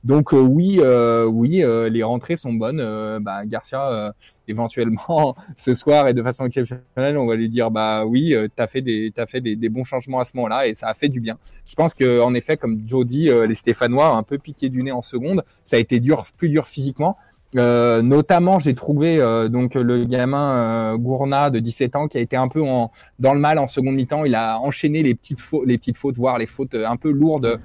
[0.03, 0.79] donc oui,
[1.27, 3.19] oui, les rentrées sont bonnes.
[3.19, 4.13] bah, Garcia
[4.47, 8.61] éventuellement ce soir et de façon exceptionnelle, on va lui dire bah oui, euh, tu
[8.61, 10.93] as fait des t'as fait des, des, bons changements à ce moment-là et ça a
[10.93, 11.37] fait du bien.
[11.69, 14.69] Je pense que en effet, comme Joe dit, euh, les Stéphanois ont un peu piqué
[14.69, 15.43] du nez en seconde.
[15.65, 17.17] Ça a été dur, plus dur physiquement.
[17.55, 22.21] Euh, notamment, j'ai trouvé euh, donc le gamin euh, Gourna de 17 ans qui a
[22.21, 24.25] été un peu en, dans le mal en seconde mi-temps.
[24.25, 27.59] Il a enchaîné les petites fautes, les petites fautes, voire les fautes un peu lourdes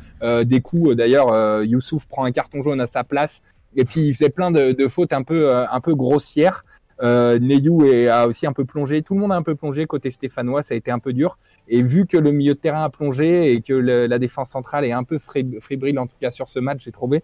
[0.44, 0.94] des coups.
[0.96, 3.42] D'ailleurs, Youssouf prend un carton jaune à sa place
[3.74, 6.64] et puis il faisait plein de, de fautes un peu un peu grossières.
[7.02, 9.02] Euh, Neyou a aussi un peu plongé.
[9.02, 10.62] Tout le monde a un peu plongé côté stéphanois.
[10.62, 11.38] Ça a été un peu dur.
[11.68, 14.92] Et vu que le milieu de terrain a plongé et que la défense centrale est
[14.92, 15.18] un peu
[15.60, 17.22] fébrile, en tout cas sur ce match, j'ai trouvé,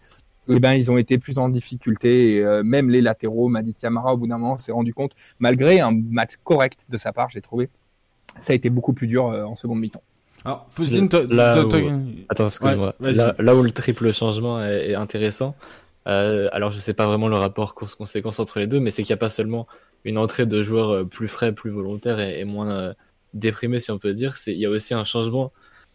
[0.48, 2.36] eh ben, ils ont été plus en difficulté.
[2.36, 5.80] Et, euh, même les latéraux, Madi Camara, au bout d'un moment, s'est rendu compte, malgré
[5.80, 7.68] un match correct de sa part, j'ai trouvé,
[8.40, 10.02] ça a été beaucoup plus dur euh, en seconde mi-temps.
[10.44, 10.68] Alors,
[11.30, 11.90] là, où...
[12.28, 12.94] Attends, excuse-moi.
[13.00, 15.54] là, où le triple changement est intéressant,
[16.08, 19.12] euh, alors je sais pas vraiment le rapport cause-conséquence entre les deux, mais c'est qu'il
[19.12, 19.66] n'y a pas seulement
[20.04, 22.94] une entrée de joueurs euh, plus frais, plus volontaires et, moins euh,
[23.34, 25.52] déprimés si on peut dire, il y a aussi un changement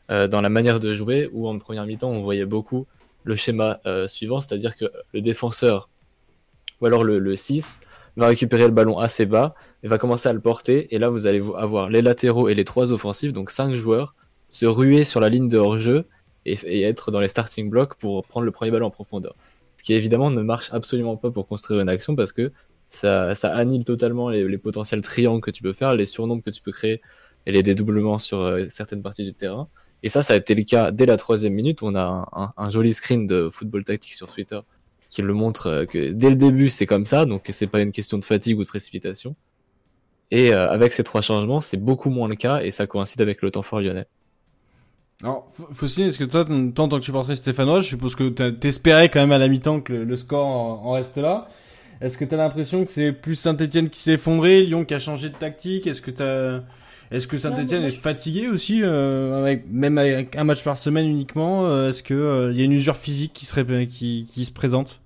[0.09, 2.85] dans la manière de jouer où en première mi-temps on voyait beaucoup
[3.23, 5.89] le schéma suivant, c'est-à-dire que le défenseur
[6.81, 7.79] ou alors le, le 6
[8.17, 11.25] va récupérer le ballon assez bas et va commencer à le porter et là vous
[11.25, 14.13] allez avoir les latéraux et les trois offensifs, donc cinq joueurs,
[14.51, 16.05] se ruer sur la ligne de hors-jeu
[16.45, 19.33] et être dans les starting blocks pour prendre le premier ballon en profondeur
[19.83, 22.53] ce qui évidemment ne marche absolument pas pour construire une action parce que
[22.89, 26.61] ça, ça annule totalement les, potentiels triangles que tu peux faire, les surnombres que tu
[26.61, 27.01] peux créer
[27.45, 29.67] et les dédoublements sur euh, certaines parties du terrain.
[30.01, 32.93] Et ça, ça a été le cas dès la troisième minute on a un, joli
[32.93, 34.61] screen de football tactique sur Twitter
[35.09, 37.91] qui le montre euh, que dès le début c'est comme ça, donc c'est pas une
[37.91, 39.35] question de fatigue ou de précipitation.
[40.31, 43.41] Et euh, avec ces trois changements, c'est beaucoup moins le cas et ça coïncide avec
[43.41, 44.07] le temps fort lyonnais.
[45.23, 49.21] Alors, Faustine, est-ce que toi, en tant que supporter stéphanois, je suppose que t'espérais quand
[49.21, 51.47] même à la mi-temps que le, score en, reste là.
[52.01, 55.29] Est-ce que t'as l'impression que c'est plus Saint-Etienne qui s'est effondré, Lyon qui a changé
[55.29, 55.87] de tactique?
[55.87, 56.59] Est-ce que t'as,
[57.09, 61.67] est-ce que Saint-Etienne est fatigué aussi, euh, avec, même avec un match par semaine uniquement
[61.67, 64.51] euh, Est-ce que euh, il y a une usure physique qui serait qui, qui se
[64.51, 64.99] présente?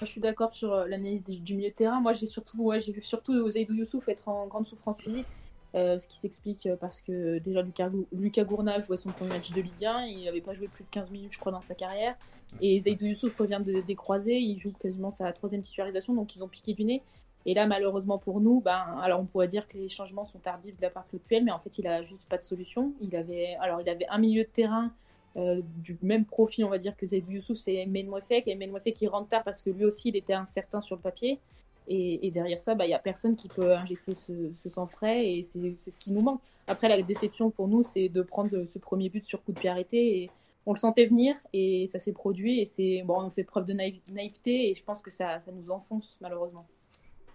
[0.00, 2.00] Je suis d'accord sur l'analyse du, milieu de terrain.
[2.00, 5.26] Moi, j'ai surtout, ouais, j'ai vu surtout Zaidou Youssouf être en grande souffrance physique.
[5.74, 9.60] Euh, ce qui s'explique parce que déjà Lucas, Lucas Gourna jouait son premier match de
[9.60, 12.14] Ligue 1, il n'avait pas joué plus de 15 minutes je crois dans sa carrière,
[12.60, 16.48] et Zaidou Youssouf revient de décroiser, il joue quasiment sa troisième titularisation, donc ils ont
[16.48, 17.02] piqué du nez.
[17.44, 20.76] Et là malheureusement pour nous, ben, alors on pourrait dire que les changements sont tardifs
[20.76, 22.92] de la part de Claude mais en fait il a juste pas de solution.
[23.00, 24.92] Il avait, alors il avait un milieu de terrain
[25.36, 29.08] euh, du même profil, on va dire, que Zaidou Youssouf, c'est Menwefek, et Menwefek qui
[29.08, 31.40] rentre tard parce que lui aussi il était incertain sur le papier.
[31.86, 35.42] Et, derrière ça, bah, il n'y a personne qui peut injecter ce, sang frais et
[35.42, 36.40] c'est ce qui nous manque.
[36.66, 39.68] Après, la déception pour nous, c'est de prendre ce premier but sur coup de pied
[39.68, 40.30] arrêté.
[40.66, 42.60] On le sentait venir et ça s'est produit.
[42.60, 45.70] Et c'est bon, on fait preuve de naïveté et je pense que ça, ça nous
[45.70, 46.66] enfonce malheureusement.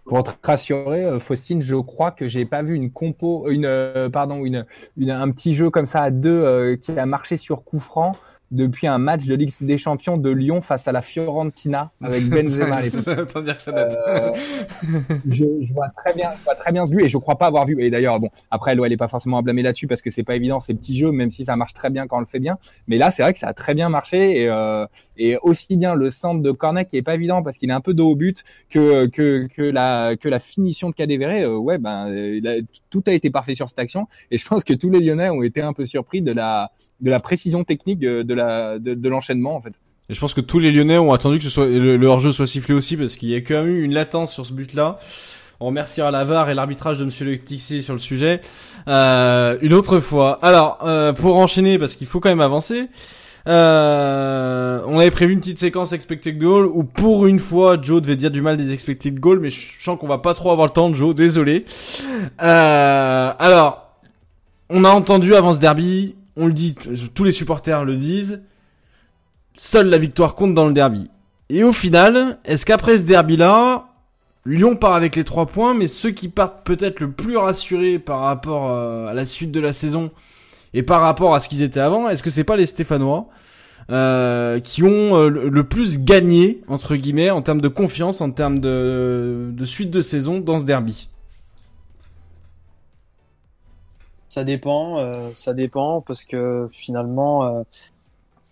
[0.04, 4.08] Pour te rassurer, euh, Faustine, je crois que j'ai pas vu une compo, une, euh,
[4.08, 4.66] pardon, une,
[4.98, 8.16] un petit jeu comme ça à deux euh, qui a marché sur coup franc
[8.50, 12.82] depuis un match de Ligue des Champions de Lyon face à la Fiorentina avec Benzema.
[12.88, 13.96] ça veut dire que ça date.
[14.08, 14.32] Euh,
[15.28, 17.46] je, je, vois très bien, je vois très bien ce but et je crois pas
[17.46, 17.80] avoir vu.
[17.80, 20.34] Et d'ailleurs, bon, après, elle est pas forcément à blâmer là-dessus parce que c'est pas
[20.34, 22.58] évident ces petits jeux, même si ça marche très bien quand on le fait bien.
[22.88, 24.86] Mais là, c'est vrai que ça a très bien marché et, euh,
[25.20, 27.82] et aussi bien le centre de Cornet qui est pas évident parce qu'il est un
[27.82, 31.42] peu dos au but que que que la que la finition de Cadéveré.
[31.42, 32.08] Euh, ouais, ben
[32.88, 35.42] tout a été parfait sur cette action et je pense que tous les Lyonnais ont
[35.42, 39.60] été un peu surpris de la de la précision technique de, la de, l'enchaînement en
[39.60, 39.74] fait.
[40.08, 42.46] Et je pense que tous les Lyonnais ont attendu que ce soit le, hors-jeu soit
[42.46, 44.98] sifflé aussi parce qu'il y a quand même eu une latence sur ce but-là.
[45.60, 47.36] On remerciera la VAR et l'arbitrage de Monsieur Le
[47.82, 48.40] sur le sujet.
[48.88, 50.38] Euh, une autre fois.
[50.40, 52.88] Alors, euh, pour enchaîner, parce qu'il faut quand même avancer,
[53.50, 58.16] euh, on avait prévu une petite séquence expected goal où pour une fois Joe devait
[58.16, 60.72] dire du mal des expected goals, mais je sens qu'on va pas trop avoir le
[60.72, 61.14] temps, Joe.
[61.14, 61.66] Désolé.
[62.40, 63.96] Euh, alors,
[64.68, 66.74] on a entendu avant ce derby on le dit,
[67.14, 68.42] tous les supporters le disent,
[69.56, 71.10] seule la victoire compte dans le derby.
[71.48, 73.88] Et au final, est-ce qu'après ce derby-là,
[74.46, 78.20] Lyon part avec les trois points, mais ceux qui partent peut-être le plus rassurés par
[78.20, 80.10] rapport euh, à la suite de la saison
[80.74, 83.26] et par rapport à ce qu'ils étaient avant, est-ce que c'est pas les Stéphanois
[83.90, 88.60] euh, qui ont euh, le plus gagné entre guillemets en termes de confiance, en termes
[88.60, 91.08] de, suite de saison dans ce derby?
[94.28, 97.64] Ça dépend, euh, ça dépend parce que finalement,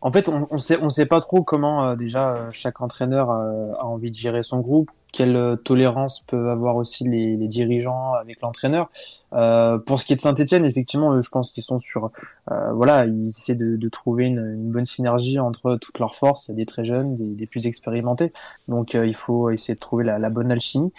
[0.01, 4.11] en fait, on, on sait, on sait pas trop comment déjà chaque entraîneur a envie
[4.11, 8.91] de gérer son groupe quelle euh, tolérance peuvent avoir aussi les, dirigeants avec l'entraîneur.
[9.33, 12.11] Euh, pour ce qui est de Saint-Etienne, effectivement, je pense qu'ils sont sur,
[12.51, 16.49] euh, voilà, ils essaient de, de trouver une, une, bonne synergie entre toutes leurs forces.
[16.49, 18.33] Il y a des très jeunes, des, plus expérimentés,
[18.69, 20.93] donc euh, il faut essayer de trouver la, la bonne alchimie.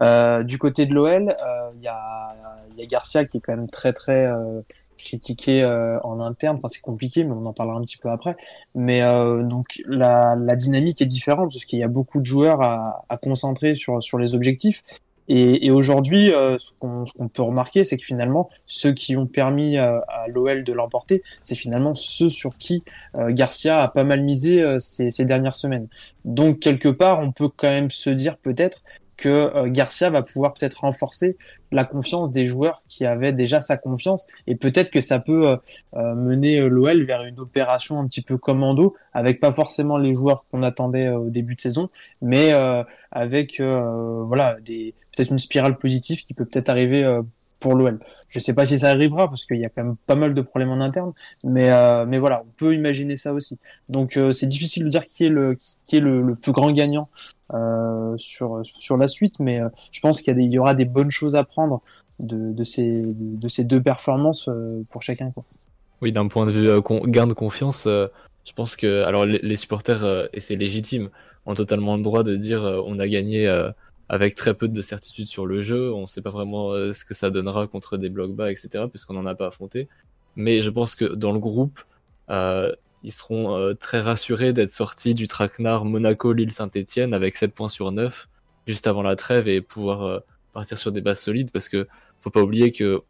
[0.00, 1.36] Euh, du côté de l'OL,
[1.74, 2.28] il y a,
[2.78, 4.26] y, a, Garcia qui est quand même très très
[5.02, 6.56] critiqué euh, en interne.
[6.56, 8.36] Enfin, c'est compliqué, mais on en parlera un petit peu après.
[8.74, 12.62] Mais euh, donc la, la, dynamique est différente parce qu'il y a beaucoup de joueurs
[12.62, 14.82] à, à concentrer sur sur les objectifs.
[15.28, 19.78] Et, et aujourd'hui, euh, ce qu'on peut remarquer, c'est que finalement, ceux qui ont permis
[19.78, 22.82] à l'OL de l'emporter, c'est finalement ceux sur qui
[23.14, 25.86] Garcia a pas mal misé ces, ces dernières semaines.
[26.24, 28.82] Donc quelque part, on peut quand même se dire peut-être
[29.22, 31.36] que Garcia va pouvoir peut-être renforcer
[31.72, 34.26] la confiance des joueurs qui avaient déjà sa confiance.
[34.46, 35.56] Et peut-être que ça peut euh,
[35.96, 40.14] euh, mener euh, l'OL vers une opération un petit peu commando avec pas forcément les
[40.14, 42.52] joueurs qu'on attendait au début de saison mais
[43.10, 47.20] avec voilà des peut-être une spirale positive qui peut peut-être arriver
[47.62, 47.98] pour l'OL.
[48.28, 50.42] Je sais pas si ça arrivera parce qu'il y a quand même pas mal de
[50.42, 51.12] problèmes en interne,
[51.44, 51.70] mais
[52.06, 53.58] mais voilà, on peut imaginer ça aussi.
[53.88, 57.06] Donc c'est difficile de dire qui est le qui est le, plus grand gagnant
[57.54, 61.36] euh, sur, sur la suite, mais euh, je pense qu'il y, aura des bonnes choses
[61.36, 61.82] à prendre
[62.18, 65.34] de, de, ces, de, ces deux performances euh, pour chacun.
[66.00, 66.70] Oui, d'un point de vue
[67.10, 71.10] gain de confiance, je pense que alors les, supporters, et c'est légitime,
[71.44, 73.46] ont totalement le droit de dire on a gagné
[74.12, 77.14] avec très peu de certitude sur le jeu, on ne sait pas vraiment ce que
[77.14, 79.88] ça donnera contre des blocs bas, etc., puisqu'on n'en a pas affronté.
[80.36, 81.80] Mais je pense que dans le groupe,
[82.30, 82.72] euh,
[83.02, 88.28] ils seront euh, très rassurés d'être sortis du traquenard Monaco-Lille-Saint-Etienne avec 7 points sur 9
[88.66, 90.20] juste avant la trêve et pouvoir euh,
[90.52, 91.88] partir sur des bases solides parce que
[92.20, 93.02] faut pas oublier que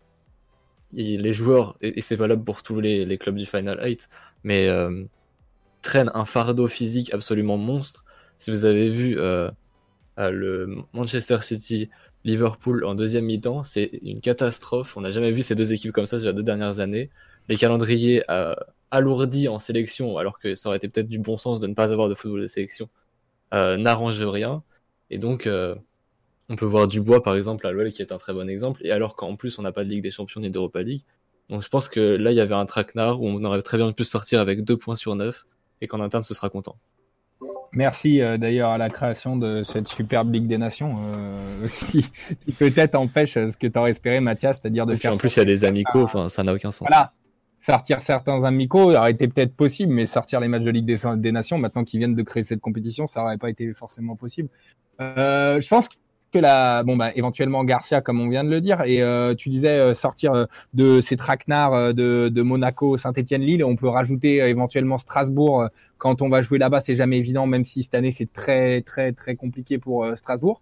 [0.94, 4.10] les joueurs, et, c'est valable pour tous les, clubs du Final 8,
[4.44, 5.04] mais euh,
[5.80, 8.04] traînent un fardeau physique absolument monstre.
[8.38, 9.18] Si vous avez vu
[10.16, 11.88] le Manchester City
[12.24, 14.96] Liverpool en deuxième mi-temps, c'est une catastrophe.
[14.96, 17.10] On n'a jamais vu ces deux équipes comme ça sur les deux dernières années.
[17.48, 18.22] Les calendriers
[18.92, 21.90] alourdi en sélection, alors que ça aurait été peut-être du bon sens de ne pas
[21.90, 22.88] avoir de football de sélection,
[23.54, 24.62] euh, n'arrange rien.
[25.10, 25.74] Et donc, euh,
[26.50, 28.92] on peut voir Dubois, par exemple, à l'OL, qui est un très bon exemple, et
[28.92, 31.02] alors qu'en plus, on n'a pas de Ligue des Champions ni d'Europa League.
[31.48, 33.90] Donc, je pense que là, il y avait un traquenard où on aurait très bien
[33.92, 35.46] pu sortir avec deux points sur 9,
[35.80, 36.76] et qu'en interne, ce sera content.
[37.74, 42.04] Merci euh, d'ailleurs à la création de cette superbe Ligue des Nations, euh, qui,
[42.58, 45.12] peut-être empêche ce que tu aurais espéré, Mathias, c'est-à-dire de faire.
[45.12, 46.86] En plus, il y a des amicaux, enfin, ça n'a aucun sens.
[46.86, 47.12] Voilà,
[47.60, 50.84] sortir certains amicaux aurait été peut-être possible, mais sortir les matchs de Ligue
[51.16, 54.48] des, Nations, maintenant qu'ils viennent de créer cette compétition, ça aurait pas été forcément possible.
[55.00, 55.94] Euh, je pense que
[56.40, 59.78] la, bon bah éventuellement Garcia, comme on vient de le dire, et euh, tu disais
[59.78, 65.68] euh, sortir euh, de ces traquenards de, de Monaco, Saint-Étienne-Lille, on peut rajouter éventuellement Strasbourg
[65.98, 69.12] quand on va jouer là-bas, c'est jamais évident, même si cette année c'est très très
[69.12, 70.60] très compliqué pour Strasbourg.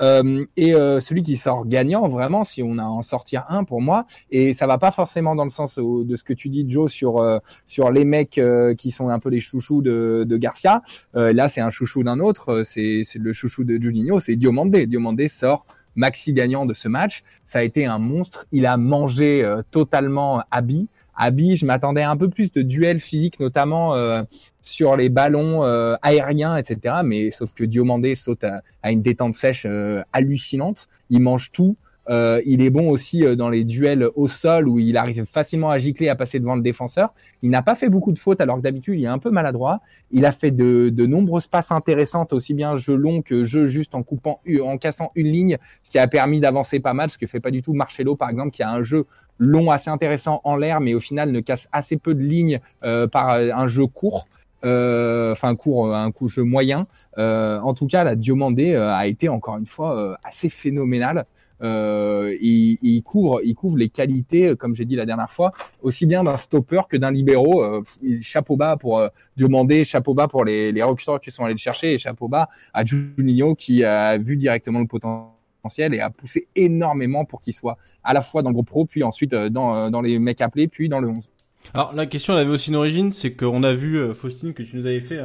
[0.00, 3.80] Euh, et euh, celui qui sort gagnant, vraiment, si on a en sortir un pour
[3.80, 6.90] moi, et ça va pas forcément dans le sens de ce que tu dis, Joe,
[6.90, 8.40] sur euh, sur les mecs
[8.78, 10.82] qui sont un peu les chouchous de, de Garcia.
[11.14, 14.86] là, c'est un chouchou d'un autre, c'est le chouchou de Juninho, c'est Diomandé.
[14.86, 17.22] Diomandé sort maxi gagnant de ce match.
[17.46, 18.46] Ça a été un monstre.
[18.52, 20.88] Il a mangé totalement Abi.
[21.22, 24.22] Abi, je m'attendais un peu plus de duels physiques, notamment euh,
[24.60, 26.96] sur les ballons euh, aériens, etc.
[27.04, 30.88] Mais sauf que Diomandé saute à, une détente sèche euh, hallucinante.
[31.10, 31.76] Il mange tout.
[32.08, 36.08] il est bon aussi dans les duels au sol où il arrive facilement à gicler,
[36.08, 37.14] à passer devant le défenseur.
[37.42, 39.80] Il n'a pas fait beaucoup de fautes alors que d'habitude il est un peu maladroit.
[40.10, 43.94] Il a fait de, de, nombreuses passes intéressantes, aussi bien jeu long que jeu juste
[43.94, 47.28] en coupant, en cassant une ligne, ce qui a permis d'avancer pas mal, ce que
[47.28, 49.06] fait pas du tout Marcelo par exemple, qui a un jeu
[49.38, 53.06] long assez intéressant en l'air, mais au final ne casse assez peu de lignes euh,
[53.06, 54.26] par euh, un jeu court.
[54.64, 56.86] Euh, enfin court, un coup jeu moyen.
[57.16, 61.26] en tout cas, la Diomandé a été encore une fois assez phénoménal.
[61.62, 66.24] Euh, il, couvre, il couvre les qualités, comme j'ai dit la dernière fois, aussi bien
[66.24, 67.84] d'un stopper que d'un libéraux.
[68.22, 70.82] Chapeau bas pour euh, demander, chapeau bas pour les, les
[71.22, 74.86] qui sont allés le chercher, et chapeau bas à Juninho qui a vu directement le
[74.86, 75.30] potentiel
[75.78, 79.02] et a poussé énormément pour qu'il soit à la fois dans le groupe pro, puis
[79.02, 81.30] ensuite euh, dans, euh, dans les mecs appelés, puis dans le 11.
[81.74, 84.62] Alors la question elle avait aussi une origine, c'est qu'on a vu euh, Faustine que
[84.62, 85.20] tu nous avais fait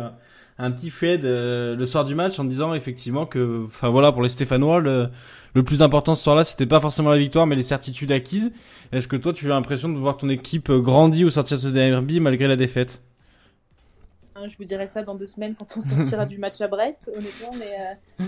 [0.59, 4.29] un, petit fade le soir du match en disant effectivement que, enfin voilà pour les
[4.29, 5.09] Stéphanois le,
[5.53, 8.51] le plus important ce soir-là c'était pas forcément la victoire mais les certitudes acquises.
[8.91, 11.67] Est-ce que toi tu as l'impression de voir ton équipe grandir au sortir de ce
[11.67, 13.01] derby malgré la défaite?
[14.37, 17.03] Hein, je vous dirai ça dans deux semaines quand on sortira du match à Brest,
[17.07, 17.51] honnêtement.
[17.57, 17.71] Mais
[18.21, 18.25] euh,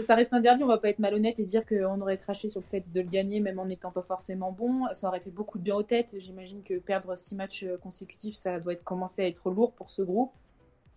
[0.00, 2.60] ça reste un derby, on va pas être malhonnête et dire qu'on aurait craché sur
[2.60, 4.86] le fait de le gagner, même en n'étant pas forcément bon.
[4.92, 6.16] Ça aurait fait beaucoup de bien aux têtes.
[6.18, 9.90] J'imagine que perdre six matchs euh, consécutifs, ça doit être, commencer à être lourd pour
[9.90, 10.32] ce groupe.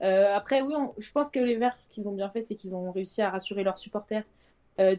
[0.02, 2.76] Euh, après, oui, je pense que les Verts, ce qu'ils ont bien fait, c'est qu'ils
[2.76, 4.24] ont réussi à rassurer leurs supporters.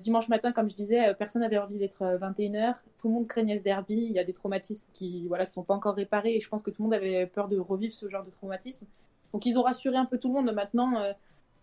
[0.00, 2.74] dimanche matin, comme je disais, personne n'avait envie d'être 21h.
[2.96, 3.94] Tout le monde craignait ce derby.
[3.94, 6.36] Il y a des traumatismes qui voilà, qui sont pas encore réparés.
[6.36, 8.86] Et je pense que tout le monde avait peur de revivre ce genre de traumatisme.
[9.32, 10.50] Donc ils ont rassuré un peu tout le monde.
[10.54, 11.12] Maintenant, euh,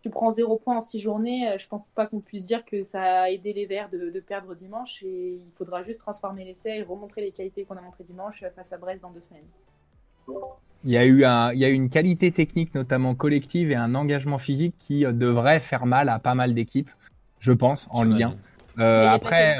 [0.04, 1.48] tu prends zéro point en six journées.
[1.48, 4.54] Euh, je pense pas qu'on puisse dire que ça a aidé les Verts de, perdre
[4.54, 5.02] dimanche.
[5.02, 8.74] Et il faudra juste transformer l'essai et remontrer les qualités qu'on a montrées dimanche face
[8.74, 9.46] à Brest dans deux semaines.
[10.84, 13.76] Il y, a eu un, il y a eu une qualité technique, notamment collective, et
[13.76, 16.90] un engagement physique qui euh, devrait faire mal à pas mal d'équipes,
[17.40, 18.28] je pense, en Ligue
[18.78, 19.08] 1.
[19.08, 19.56] après,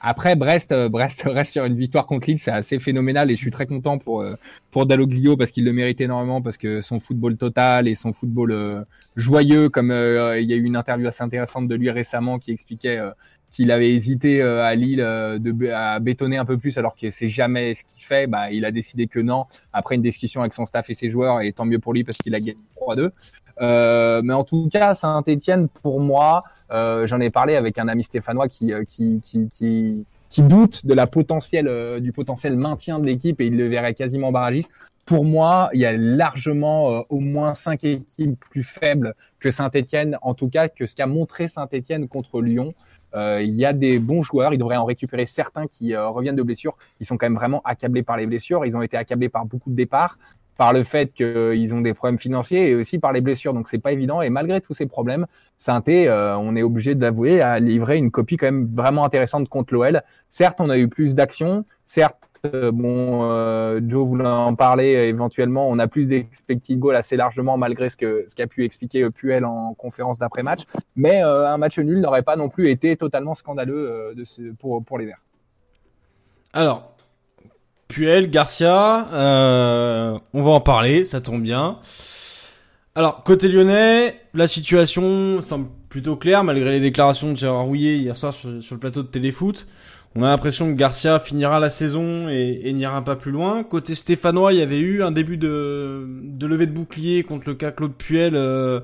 [0.00, 3.40] après, Brest, euh, Brest reste sur une victoire contre Lille, c'est assez phénoménal et je
[3.40, 4.34] suis très content pour euh,
[4.70, 8.52] pour Dalloglio parce qu'il le mérite énormément parce que son football total et son football
[8.52, 8.82] euh,
[9.16, 13.00] joyeux, comme il y a eu une interview assez intéressante de lui récemment qui expliquait
[13.50, 17.74] qu'il avait hésité à Lille de, à bétonner un peu plus alors que c'est jamais
[17.74, 20.90] ce qu'il fait, bah il a décidé que non après une discussion avec son staff
[20.90, 24.22] et ses joueurs et tant mieux pour lui parce qu'il a gagné 3-2.
[24.22, 28.48] mais en tout cas, Saint-Étienne pour moi euh, j'en ai parlé avec un ami stéphanois
[28.48, 33.06] qui, euh, qui, qui, qui, qui doute de la potentielle, euh, du potentiel maintien de
[33.06, 34.70] l'équipe et il le verrait quasiment barragiste.
[35.06, 40.34] Pour moi, il y a largement au moins cinq équipes plus faibles que Saint-Etienne, en
[40.34, 42.74] tout cas que ce qu'a montré Saint-Etienne contre Lyon.
[43.14, 46.42] Euh, il y a des bons joueurs, il devrait en récupérer certains qui reviennent de
[46.42, 46.76] blessures.
[47.00, 48.64] Ils sont quand même vraiment accablés par les blessures.
[48.66, 50.18] Ils ont été accablés par beaucoup de départs
[50.58, 53.54] par le fait qu'ils ont des problèmes financiers et aussi par les blessures.
[53.54, 54.20] Donc c'est pas évident.
[54.20, 55.26] Et malgré tous ces problèmes,
[55.58, 59.72] saint euh, on est obligé d'avouer, a livré une copie quand même vraiment intéressante contre
[59.72, 60.02] l'OL.
[60.32, 61.64] Certes, on a eu plus d'actions.
[61.86, 64.92] Certes, euh, bon, euh, Joe voulait en parler.
[64.92, 69.74] Éventuellement, on a plus d'expected goals assez largement malgré ce qu'a pu expliquer Puel en
[69.74, 70.62] conférence d'après match.
[70.96, 74.14] Mais un match nul n'aurait pas non plus été totalement scandaleux
[74.58, 75.22] pour les Verts.
[76.52, 76.94] Alors,
[77.88, 81.78] Puel, Garcia, euh, on va en parler, ça tombe bien.
[82.94, 88.16] Alors, côté lyonnais, la situation semble plutôt claire, malgré les déclarations de Gérard Rouillet hier
[88.16, 89.66] soir sur, le plateau de Téléfoot.
[90.16, 93.62] On a l'impression que Garcia finira la saison et, n'ira pas plus loin.
[93.62, 97.54] Côté stéphanois, il y avait eu un début de, de levée de bouclier contre le
[97.54, 98.80] cas Claude Puel euh,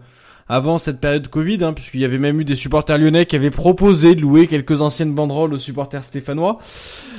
[0.49, 3.51] avant cette période Covid, hein, puisqu'il y avait même eu des supporters lyonnais qui avaient
[3.51, 6.59] proposé de louer quelques anciennes banderoles aux supporters stéphanois.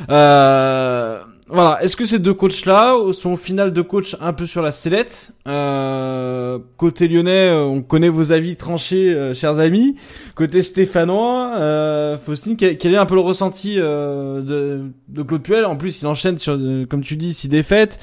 [0.09, 4.63] Euh, voilà, est-ce que ces deux coachs-là sont au final de coach un peu sur
[4.63, 5.31] la sellette?
[5.47, 9.95] Euh, Côté lyonnais, euh, on connaît vos avis tranchés, euh, chers amis.
[10.33, 15.65] Côté stéphanois, euh, Faustine, quel, est un peu le ressenti de, de, Claude Puel?
[15.65, 16.57] En plus, il enchaîne sur,
[16.89, 17.99] comme tu dis, six défaites.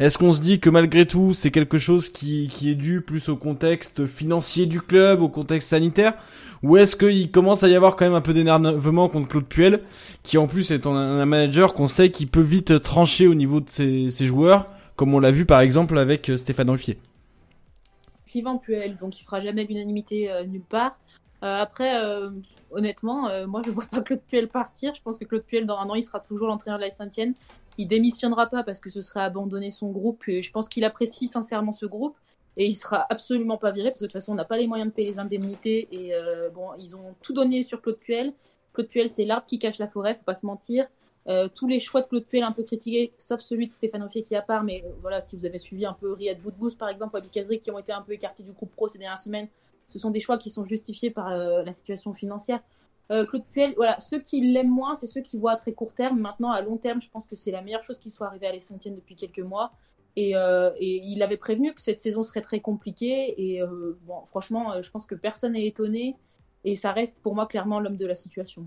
[0.00, 3.28] Est-ce qu'on se dit que malgré tout, c'est quelque chose qui, qui est dû plus
[3.28, 6.14] au contexte financier du club, au contexte sanitaire?
[6.62, 9.82] Ou est-ce qu'il commence à y avoir quand même un peu d'énervement contre Claude Puel,
[10.22, 13.68] qui en plus est un, manager qu'on sait qui peut vite trancher au niveau de
[13.70, 16.98] ses, joueurs, comme on l'a vu par exemple avec euh, Stéphane Ruffier
[18.26, 20.98] Suivant Puel, donc il fera jamais l'unanimité euh, nulle part.
[21.42, 21.90] Euh, après,
[22.70, 24.94] honnêtement, moi je vois pas Claude Puel partir.
[24.94, 27.32] Je pense que Claude Puel, dans un an, il sera toujours l'entraîneur de la Saint-Etienne.
[27.78, 30.22] Il démissionnera pas parce que ce serait abandonner son groupe.
[30.28, 32.14] Et je pense qu'il apprécie sincèrement ce groupe
[32.60, 34.66] et il sera absolument pas viré parce que de toute façon on n'a pas les
[34.66, 38.34] moyens de payer les indemnités et euh, bon ils ont tout donné sur Claude Puel.
[38.74, 40.86] Claude Puel c'est l'arbre qui cache la forêt, faut pas se mentir.
[41.26, 44.22] Euh, tous les choix de Claude Puel un peu critiqués, sauf celui de Stéphane Offier
[44.22, 46.76] qui est à part, mais euh, voilà si vous avez suivi un peu Riyad Boudbous
[46.76, 49.18] par exemple, ou Abikazri qui ont été un peu écartés du groupe pro ces dernières
[49.18, 49.48] semaines,
[49.88, 52.60] ce sont des choix qui sont justifiés par la situation financière.
[53.08, 56.20] Claude Puel, voilà, ceux qui l'aiment moins, c'est ceux qui voient à très court terme.
[56.20, 58.52] Maintenant, à long terme, je pense que c'est la meilleure chose qui soit arrivée à
[58.52, 59.72] l'essentiel depuis quelques mois.
[60.18, 63.34] Euh, et, il avait prévenu que cette saison serait très compliquée.
[63.38, 66.16] Et euh, franchement, euh, je pense que personne n'est étonné.
[66.64, 68.66] Et ça reste pour moi clairement l'homme de la situation.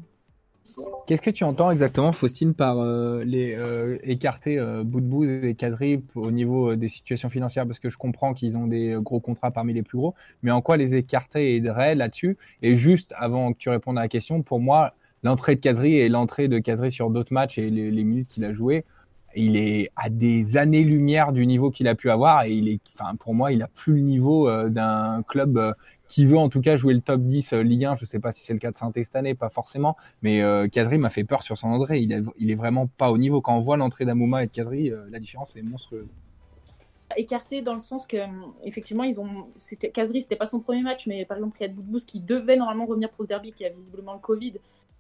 [1.05, 2.83] Qu'est-ce que tu entends exactement, Faustine, par
[3.23, 3.55] les
[4.01, 7.67] écarter Boudbouz et Kadri au niveau des situations financières?
[7.67, 10.63] Parce que je comprends qu'ils ont des gros contrats parmi les plus gros, mais en
[10.63, 12.39] quoi les écarter aiderait là-dessus?
[12.63, 16.09] Et juste avant que tu répondes à la question, pour moi, l'entrée de Kadri et
[16.09, 18.83] l'entrée de Kadri sur d'autres matchs et les, les minutes qu'il a jouées,
[19.35, 23.15] il est à des années-lumière du niveau qu'il a pu avoir et il est, enfin,
[23.15, 25.73] pour moi, il a plus le niveau euh, d'un club euh,
[26.07, 27.95] qui veut en tout cas jouer le top 10 euh, Ligue 1.
[27.97, 30.67] Je sais pas si c'est le cas de saint cette année, pas forcément, mais euh,
[30.67, 31.99] Kadri m'a fait peur sur son entrée.
[31.99, 33.41] Il, est, vraiment pas au niveau.
[33.41, 36.07] Quand on voit l'entrée d'Amouma et de Kadri, la différence est monstrueuse.
[37.15, 38.17] Écarté dans le sens que,
[38.63, 39.47] effectivement, ils ont.
[39.57, 43.09] C'était, c'était pas son premier match, mais par exemple, a Boudbous qui devait normalement revenir
[43.09, 44.53] pour ce derby, qui a visiblement le Covid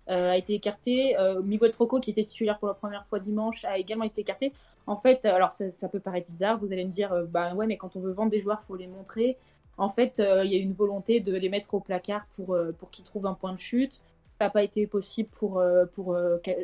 [0.07, 1.15] a été écarté.
[1.43, 4.53] Miguel Troco, qui était titulaire pour la première fois dimanche, a également été écarté.
[4.85, 7.95] En fait, alors ça, peut paraître bizarre, vous allez me dire, bah ouais, mais quand
[7.95, 9.37] on veut vendre des joueurs, il faut les montrer.
[9.77, 13.05] En fait, il y a une volonté de les mettre au placard pour, pour qu'ils
[13.05, 14.01] trouvent un point de chute.
[14.39, 16.17] Ça n'a pas été possible pour, pour,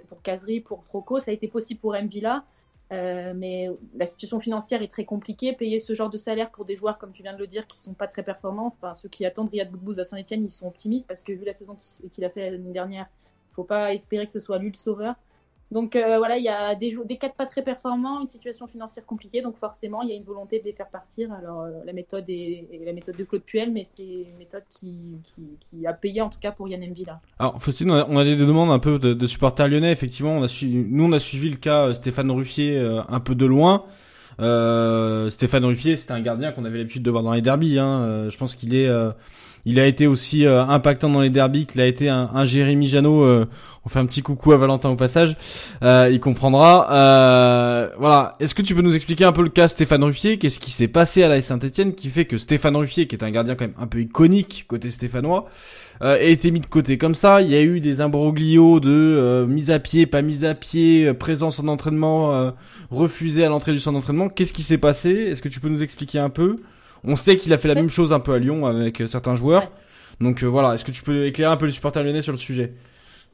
[0.10, 2.44] pour Kazri, pour Troco, ça a été possible pour Mvilla.
[2.92, 5.54] Euh, mais la situation financière est très compliquée.
[5.54, 7.80] Payer ce genre de salaire pour des joueurs, comme tu viens de le dire, qui
[7.80, 11.08] sont pas très performants, enfin, ceux qui attendent Riyad Boudbouz à Saint-Etienne, ils sont optimistes
[11.08, 11.78] parce que vu la saison
[12.12, 13.08] qu'il a fait l'année dernière,
[13.54, 15.16] faut pas espérer que ce soit lui le sauveur.
[15.72, 19.06] Donc euh, voilà, il y a des, des cas pas très performants, une situation financière
[19.06, 21.32] compliquée, donc forcément il y a une volonté de les faire partir.
[21.32, 25.20] Alors euh, la méthode est, la méthode de Claude Puel, mais c'est une méthode qui,
[25.86, 27.22] a payé en tout cas pour Yann Villa.
[27.38, 30.42] Alors Faustine, on a, des demandes un peu de, supporters lyonnais, effectivement.
[30.42, 33.86] Nous on a suivi le cas euh, Stéphane Ruffier un peu de loin.
[34.40, 37.78] Stéphane Ruffier, c'était un gardien qu'on avait l'habitude de voir dans les derbies.
[37.78, 38.28] Hein.
[38.30, 38.90] je pense qu'il est
[39.70, 42.88] il a été aussi euh, impactant dans les derbies qu'il a été un, un Jérémy
[42.88, 43.24] Janot.
[43.24, 43.46] Euh,
[43.86, 45.38] on fait un petit coucou à Valentin au passage.
[45.84, 46.88] Euh, il comprendra.
[48.00, 48.36] voilà.
[48.40, 50.40] Est-ce que tu peux nous expliquer un peu le cas Stéphane Ruffier?
[50.40, 53.30] Qu'est-ce qui s'est passé à la Saint-Etienne qui fait que Stéphane Ruffier, qui est un
[53.30, 55.48] gardien quand même un peu iconique côté stéphanois,
[56.02, 57.44] a été mis de côté comme ça?
[57.44, 61.60] Il y a eu des imbroglios de mise à pied, pas mise à pied, présence
[61.60, 62.54] en entraînement,
[62.90, 64.30] refusé à l'entrée du centre d'entraînement.
[64.30, 65.12] Qu'est-ce qui s'est passé?
[65.12, 66.56] Est-ce que tu peux nous expliquer un peu?
[67.04, 69.36] On sait qu'il a fait la même chose un peu à Lyon avec euh, certains
[69.36, 69.72] joueurs.
[70.20, 72.38] Donc euh, voilà, est-ce que tu peux éclairer un peu les supporters lyonnais sur le
[72.38, 72.74] sujet?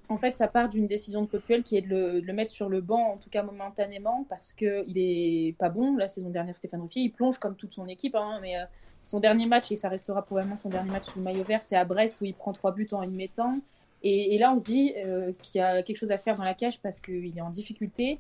[0.08, 2.80] En fait, ça part d'une décision de Copuel qui est de le, mettre sur le
[2.80, 5.96] banc, en tout cas momentanément, parce qu'il est pas bon.
[5.98, 8.66] La saison dernière, Stéphane Ruffier, il plonge comme toute son équipe, hein, mais euh,
[9.08, 11.76] son dernier match, et ça restera probablement son dernier match sous le maillot vert, c'est
[11.76, 13.60] à Brest où il prend trois buts en une mi-temps.
[14.04, 14.94] Et, là, on se dit
[15.42, 18.20] qu'il y a quelque chose à faire dans la cage parce qu'il est en difficulté.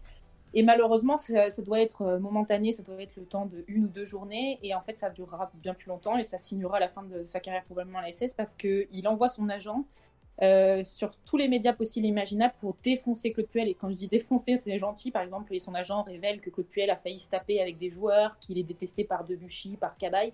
[0.57, 3.87] Et malheureusement, ça, doit être euh, momentané, ça doit être le temps de une ou
[3.89, 4.57] deux journées.
[4.63, 7.41] Et en fait, ça durera bien plus longtemps et ça signera la fin de sa
[7.41, 9.83] carrière probablement à la SS parce qu'il envoie son agent
[10.41, 13.67] euh, sur tous les médias possibles et imaginables pour défoncer Claude Puel.
[13.67, 15.11] Et quand je dis défoncer, c'est gentil.
[15.11, 18.39] Par exemple, son agent révèle que Claude Puel a failli se taper avec des joueurs,
[18.39, 20.31] qu'il est détesté par Debuchy, par Cabaye.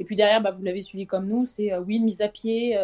[0.00, 2.78] Et puis derrière, bah, vous l'avez suivi comme nous, c'est euh, oui, mise à pied,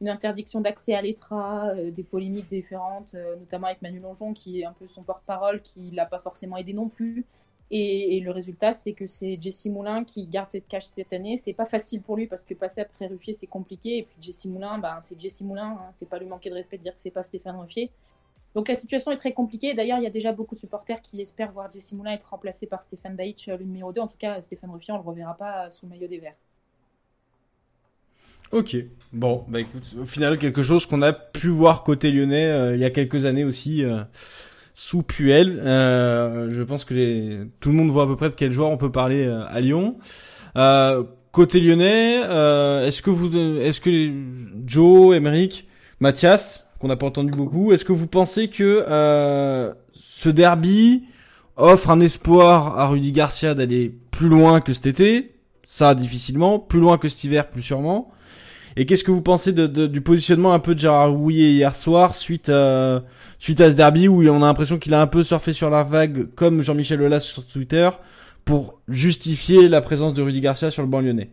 [0.00, 4.60] une interdiction d'accès à l'ETRA, euh, des polémiques différentes, euh, notamment avec Manu Longeon, qui
[4.60, 7.24] est un peu son porte-parole, qui l'a pas forcément aidé non plus.
[7.70, 11.36] Et, le résultat, c'est que c'est Jesse Moulin qui garde cette cache cette année.
[11.36, 13.98] C'est pas facile pour lui parce que passer après Ruffier, c'est compliqué.
[13.98, 15.78] Et puis Jesse Moulin, ben, c'est Jesse Moulin.
[15.78, 15.88] Hein.
[15.92, 17.90] C'est pas lui manquer de respect de dire que c'est pas Stéphane Ruffier.
[18.54, 19.74] Donc la situation est très compliquée.
[19.74, 22.66] D'ailleurs, il y a déjà beaucoup de supporters qui espèrent voir Jesse Moulin être remplacé
[22.66, 24.00] par Stéphane Baïch, le numéro 2.
[24.00, 26.36] En tout cas, Stéphane Ruffier, on le reverra pas sous maillot des Verts.
[28.52, 28.76] Ok.
[29.12, 32.80] Bon, bah écoute, au final, quelque chose qu'on a pu voir côté lyonnais euh, il
[32.80, 34.00] y a quelques années aussi, euh,
[34.74, 35.60] sous Puel.
[35.64, 38.76] Euh, je pense que tout le monde voit à peu près de quel joueur on
[38.76, 39.96] peut parler à Lyon.
[41.32, 42.16] côté lyonnais,
[42.86, 44.12] est-ce que vous, est-ce que
[44.66, 45.66] Joe, Emeric,
[46.00, 48.84] Mathias, qu'on n'a pas entendu beaucoup, est-ce que vous pensez que
[49.94, 51.04] ce derby
[51.56, 55.34] offre un espoir à Rudy Garcia d'aller plus loin que cet été?
[55.64, 56.58] Ça, difficilement.
[56.58, 58.10] Plus loin que cet hiver, plus sûrement.
[58.80, 62.48] Et qu'est-ce que vous pensez du positionnement un peu de Gérard Rouillet hier soir suite
[62.48, 63.02] à,
[63.40, 65.82] suite à ce derby où on a l'impression qu'il a un peu surfé sur la
[65.82, 67.90] vague comme Jean-Michel Aulas sur Twitter
[68.44, 71.28] pour justifier la présence de Rudy Garcia sur le banc lyonnais?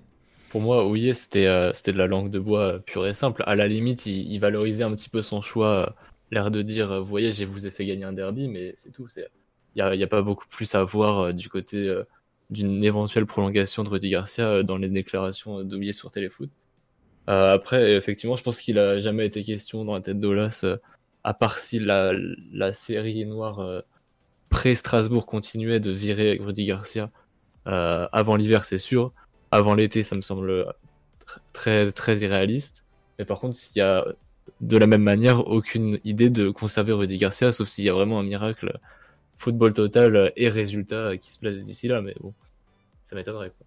[0.50, 3.44] Pour moi, Rouillet, c'était euh, de la langue de bois euh, pure et simple.
[3.46, 5.86] À la limite, il, valorisait un petit peu son choix, euh,
[6.32, 9.06] l'air de dire, vous voyez, je vous ai fait gagner un derby, mais c'est tout.
[9.76, 11.94] Il n'y a, pas beaucoup plus à voir du côté
[12.50, 16.50] d'une éventuelle prolongation de Rudy Garcia dans les déclarations d'Ouillet sur Téléfoot.
[17.30, 20.78] Euh, après, effectivement, je pense qu'il a jamais été question dans la tête d'Olas, euh,
[21.24, 22.14] à part si la,
[22.52, 23.82] la série noire euh,
[24.50, 27.12] pré-Strasbourg continuait de virer Rudy Garcia
[27.66, 29.12] avant l'hiver, c'est sûr.
[29.50, 30.72] Avant l'été, ça me semble
[31.52, 32.86] très, très irréaliste.
[33.18, 34.06] Mais par contre, s'il y a
[34.62, 38.20] de la même manière aucune idée de conserver Rudy Garcia, sauf s'il y a vraiment
[38.20, 38.78] un miracle
[39.38, 42.34] football total et résultat qui se place d'ici là, mais bon,
[43.04, 43.50] ça m'étonnerait.
[43.50, 43.66] Quoi.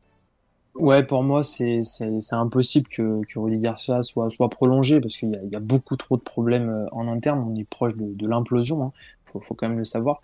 [0.79, 1.83] Ouais, pour moi, c'est
[2.31, 6.22] impossible que, que Rudy Garcia soit, soit prolongé parce qu'il y, a beaucoup trop de
[6.22, 7.41] problèmes euh, en interne.
[7.41, 8.93] On est proche de, l'implosion, hein.
[9.26, 10.20] faut, faut, quand même le savoir.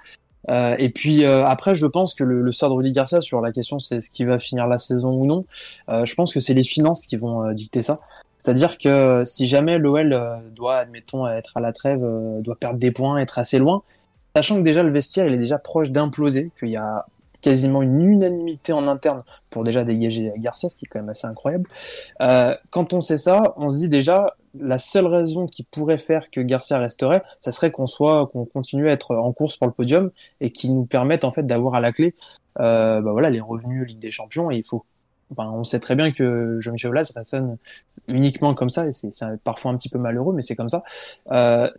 [0.51, 3.51] Euh, et puis euh, après, je pense que le, sort de Rudy Garcia sur la
[3.51, 5.45] question c'est ce qui va finir la saison ou non.
[5.89, 8.01] Je pense que c'est les finances qui vont dicter ça.
[8.39, 10.17] C'est-à-dire que si jamais l'OL
[10.55, 12.05] doit, admettons, être à la trêve,
[12.43, 13.83] doit perdre des points, être assez loin,
[14.37, 17.07] sachant que déjà le vestiaire il est déjà proche d'imploser, qu'il y a
[17.45, 21.27] quasiment une unanimité en interne pour déjà dégager Garcia, ce qui est quand même assez
[21.27, 21.69] incroyable.
[22.23, 26.31] Euh, quand on sait ça, on se dit déjà la seule raison qui pourrait faire
[26.31, 29.75] que Garcia resterait, ça serait qu'on soit, qu'on continue à être en course pour le
[29.75, 32.15] podium et qui nous permette en fait d'avoir à la clé,
[32.61, 34.51] euh, bah voilà, les revenus Ligue des Champions.
[34.51, 34.87] Et il faut,
[35.37, 37.59] on sait très bien que Jean-Michel Aulas raisonne
[38.09, 39.13] uniquement comme ça et c'est
[39.45, 40.83] parfois un petit peu malheureux, mais c'est comme ça.
[41.31, 41.71] Euh,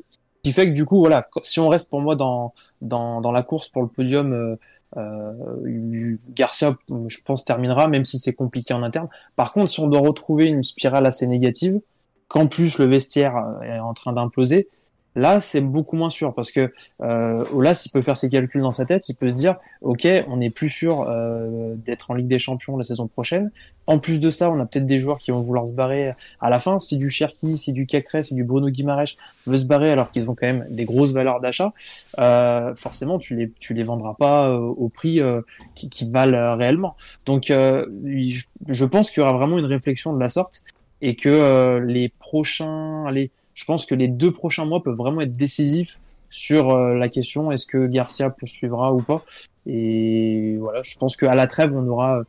[0.44, 3.70] qui fait que du coup, voilà, si on reste pour moi dans, dans la course
[3.70, 4.58] pour le podium,
[4.98, 6.78] euh, Garcia,
[7.08, 9.08] je pense, terminera, même si c'est compliqué en interne.
[9.36, 11.80] Par contre, si on doit retrouver une spirale assez négative,
[12.28, 14.68] qu'en plus le vestiaire euh, est en train d'imploser,
[15.16, 18.72] Là, c'est beaucoup moins sûr parce que euh, Olas, il peut faire ses calculs dans
[18.72, 22.28] sa tête, il peut se dire, ok, on est plus sûr euh, d'être en Ligue
[22.28, 23.52] des Champions la saison prochaine.
[23.88, 26.50] En plus de ça, on a peut-être des joueurs qui vont vouloir se barrer à
[26.50, 26.80] la fin.
[26.80, 30.30] Si du Cherki, si du Cacré, si du Bruno Guimaraes veut se barrer alors qu'ils
[30.30, 31.72] ont quand même des grosses valeurs d'achat,
[32.20, 35.42] euh, forcément, tu les tu les vendras pas euh, au prix euh,
[35.76, 36.96] qui, qui, valent réellement.
[37.26, 40.64] Donc, je pense qu'il y aura vraiment une réflexion de la sorte
[41.02, 45.36] et que les prochains, les je pense que les deux prochains mois peuvent vraiment être
[45.36, 45.98] décisifs
[46.30, 49.24] sur euh, la question est-ce que Garcia poursuivra ou pas.
[49.66, 52.22] Et voilà, je pense qu'à la trêve, on aura,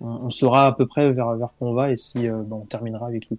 [0.00, 3.06] on, saura à peu près vers vers quoi on va et si euh, on terminera
[3.06, 3.38] avec lui.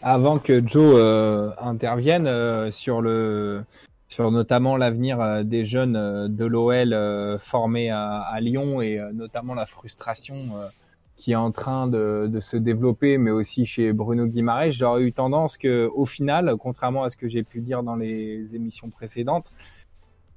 [0.00, 3.62] Avant que Joe euh, intervienne sur le
[4.08, 10.48] sur notamment l'avenir des jeunes de l'OL formés à, Lyon et notamment la frustration
[11.20, 15.58] qui est en train de, se développer, mais aussi chez Bruno Guimaraes, j'aurais eu tendance
[15.58, 19.52] que, au final, contrairement à ce que j'ai pu dire dans les émissions précédentes,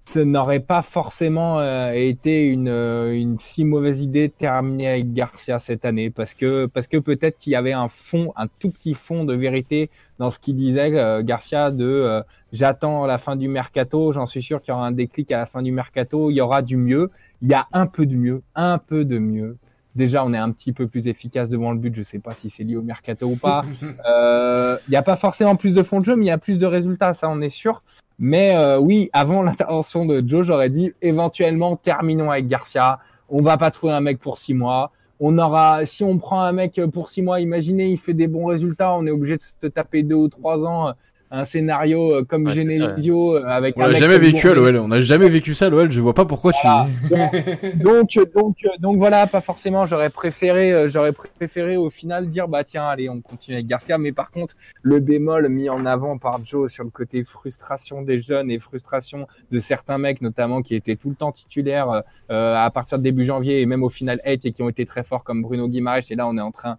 [0.03, 5.13] ce n'aurait pas forcément euh, été une, euh, une, si mauvaise idée de terminer avec
[5.13, 8.69] Garcia cette année, parce que parce que peut-être qu'il y avait un fond, un tout
[8.69, 12.21] petit fond de vérité dans ce qu'il disait euh, Garcia de
[12.51, 15.45] j'attends la fin du mercato, j'en suis sûr qu'il y aura un déclic à la
[15.45, 17.09] fin du mercato, il y aura du mieux,
[17.41, 19.57] il y a un peu de mieux, un peu de mieux
[19.95, 21.93] déjà on est un petit peu plus efficace devant le but.
[21.95, 23.61] Je sais pas si c'est lié au mercato ou pas.
[24.05, 26.37] Euh, il n'y a pas forcément plus de fond de jeu, mais il y a
[26.37, 27.83] plus de résultats, ça on est sûr.
[28.19, 32.99] Mais euh, oui, avant l'intervention de Joe, j'aurais dit éventuellement terminons avec Garcia.
[33.29, 34.91] On va pas trouver un mec pour six mois.
[35.19, 38.45] On aura, si on prend un mec pour six mois, imaginez, il fait des bons
[38.45, 40.93] résultats, on est obligé de se taper deux ou trois ans
[41.33, 43.75] un scénario euh, comme Genesio euh, avec.
[43.77, 44.77] On n'a jamais vécu à l'OL.
[44.77, 45.91] On n'a jamais vécu ça à l'OL.
[45.91, 46.67] Je vois pas pourquoi tu.
[47.75, 49.87] donc, donc, donc, voilà, pas forcément.
[49.87, 53.97] J'aurais préféré, euh, j'aurais préféré au final dire bah tiens, allez, on continue avec Garcia.
[53.97, 54.53] Mais par contre,
[54.83, 59.27] le bémol mis en avant par Joe sur le côté frustration des jeunes et frustration
[59.51, 63.61] de certains mecs, notamment qui étaient tout le temps titulaires à partir de début janvier
[63.61, 66.11] et même au final 8 et qui ont été très forts comme Bruno Guimaraes.
[66.11, 66.77] Et là, on est en train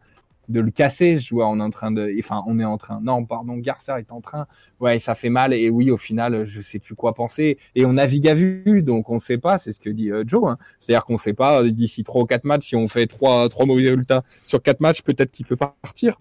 [0.49, 3.01] de le casser je vois on est en train de enfin on est en train
[3.03, 4.47] non pardon Garcia est en train
[4.80, 7.95] ouais ça fait mal et oui au final je sais plus quoi penser et on
[7.95, 10.59] navigue à vue donc on sait pas c'est ce que dit euh, Joe hein.
[10.78, 13.66] c'est-à-dire qu'on sait pas euh, d'ici trois ou quatre matchs si on fait trois trois
[13.66, 16.20] mauvais résultats sur quatre matchs peut-être qu'il peut partir.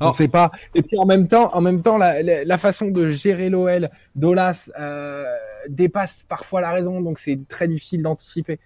[0.00, 0.50] On sait pas.
[0.74, 4.70] Et puis en même temps en même temps la, la, façon de gérer l'OL d'Olas
[4.78, 5.24] euh,
[5.68, 8.58] dépasse parfois la raison donc c'est très difficile d'anticiper.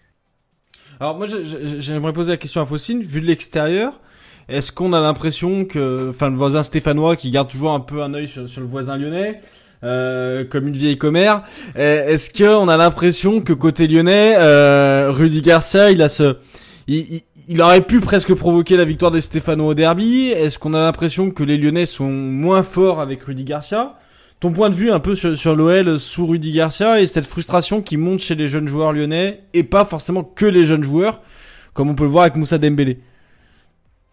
[1.00, 4.00] Alors moi j'aimerais poser la question à Faucine vu de l'extérieur
[4.48, 8.14] est-ce qu'on a l'impression que, enfin, le voisin stéphanois qui garde toujours un peu un
[8.14, 9.40] œil sur, le voisin lyonnais,
[9.84, 11.42] euh, comme une vieille commère,
[11.74, 16.36] est-ce qu'on a l'impression que côté lyonnais, euh, Rudy Garcia, il a ce,
[16.86, 20.28] il, il, aurait pu presque provoquer la victoire des Stéphanois au derby?
[20.28, 23.96] Est-ce qu'on a l'impression que les Lyonnais sont moins forts avec Rudy Garcia?
[24.40, 27.80] Ton point de vue un peu sur, sur l'OL sous Rudy Garcia et cette frustration
[27.80, 31.20] qui monte chez les jeunes joueurs lyonnais et pas forcément que les jeunes joueurs,
[31.74, 32.98] comme on peut le voir avec Moussa Dembélé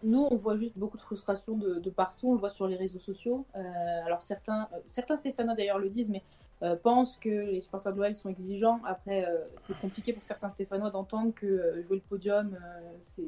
[0.02, 2.30] nous, on voit juste beaucoup de frustration de, partout.
[2.30, 3.44] On le voit sur les réseaux sociaux.
[3.54, 3.60] Euh,
[4.06, 6.22] alors certains, euh, certains Stéphanois d'ailleurs le disent, mais
[6.62, 8.80] euh, pensent que les supporters de l'OL sont exigeants.
[8.84, 9.26] Après,
[9.58, 12.56] c'est compliqué pour certains Stéphanois d'entendre que jouer le podium,
[13.00, 13.24] c'est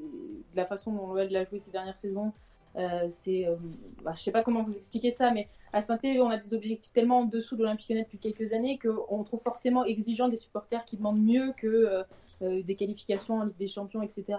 [0.55, 2.33] la façon dont l'OL l'a joué ces dernières saisons.
[3.09, 3.49] c'est,
[4.03, 6.93] bah, je sais pas comment vous expliquer ça, mais à saint on a des objectifs
[6.93, 10.85] tellement en dessous de l'Olympique Lyonnais depuis quelques années qu'on trouve forcément exigeant des supporters
[10.85, 12.05] qui demandent mieux que
[12.43, 14.37] des qualifications en Ligue des Champions, etc.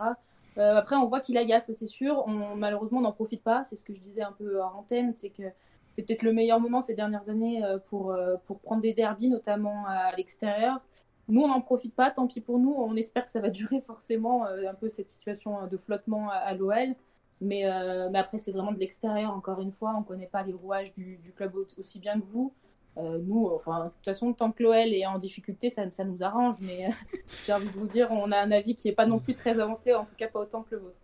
[0.57, 2.23] Euh, après, on voit qu'il agace, c'est sûr.
[2.27, 3.63] On, malheureusement, on n'en profite pas.
[3.63, 5.43] C'est ce que je disais un peu en antenne, c'est que
[5.89, 9.29] c'est peut-être le meilleur moment ces dernières années euh, pour, euh, pour prendre des derbies,
[9.29, 10.81] notamment à l'extérieur.
[11.27, 12.73] Nous, on n'en profite pas, tant pis pour nous.
[12.73, 16.95] On espère que ça va durer forcément un peu cette situation de flottement à, l'OL.
[17.41, 17.63] Mais,
[18.11, 19.93] mais, après, c'est vraiment de l'extérieur, encore une fois.
[19.95, 22.53] On ne connaît pas les rouages du, du club aussi bien que vous.
[22.97, 26.21] Euh, nous, enfin, de toute façon, tant que l'OL est en difficulté, ça, ça nous
[26.21, 26.57] arrange.
[26.61, 29.19] Mais euh, j'ai envie de vous dire, on a un avis qui n'est pas non
[29.19, 30.97] plus très avancé, en tout cas pas autant que le vôtre.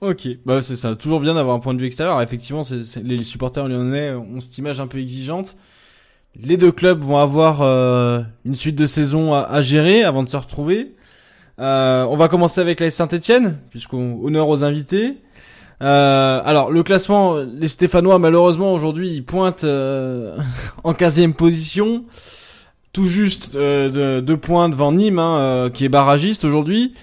[0.00, 0.96] Ok, bah c'est ça.
[0.96, 2.20] Toujours bien d'avoir un point de vue extérieur.
[2.20, 5.56] effectivement, c'est, les supporters lyonnais ont cette image un peu exigeante.
[6.36, 10.36] Les deux clubs vont avoir euh, une suite de saison à, gérer avant de se
[10.36, 10.94] retrouver.
[11.58, 15.16] on va commencer avec la Saint-Etienne, puisqu'on honneur aux invités.
[15.82, 20.38] Euh, alors le classement, les Stéphanois malheureusement aujourd'hui ils pointent euh,
[20.84, 22.04] en 15 position,
[22.92, 26.94] tout juste euh, de deux points devant Nîmes hein, qui est barragiste aujourd'hui.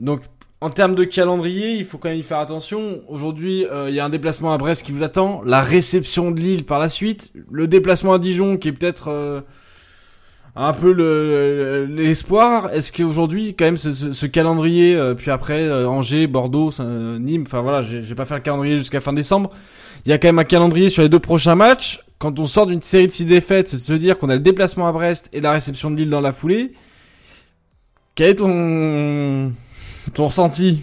[0.00, 0.22] Donc
[0.62, 3.02] en termes de calendrier, il faut quand même y faire attention.
[3.08, 6.64] Aujourd'hui, il y a un déplacement à Brest qui vous attend, la réception de Lille
[6.64, 9.44] par la suite, le déplacement à Dijon qui est peut-être
[10.56, 12.72] un peu l'espoir.
[12.72, 17.60] Est-ce qu'aujourd'hui, quand même, ce, ce, calendrier, euh, puis après euh, Angers, Bordeaux, Nîmes, enfin
[17.60, 19.50] voilà, je vais pas faire le calendrier jusqu'à fin décembre.
[20.04, 22.00] Il y a quand même un calendrier sur les deux prochains matchs.
[22.18, 24.88] Quand on sort d'une série de six défaites, c'est se dire qu'on a le déplacement
[24.88, 26.72] à Brest et la réception de Lille dans la foulée.
[28.14, 29.52] Quel est ton
[30.14, 30.82] ton ressenti?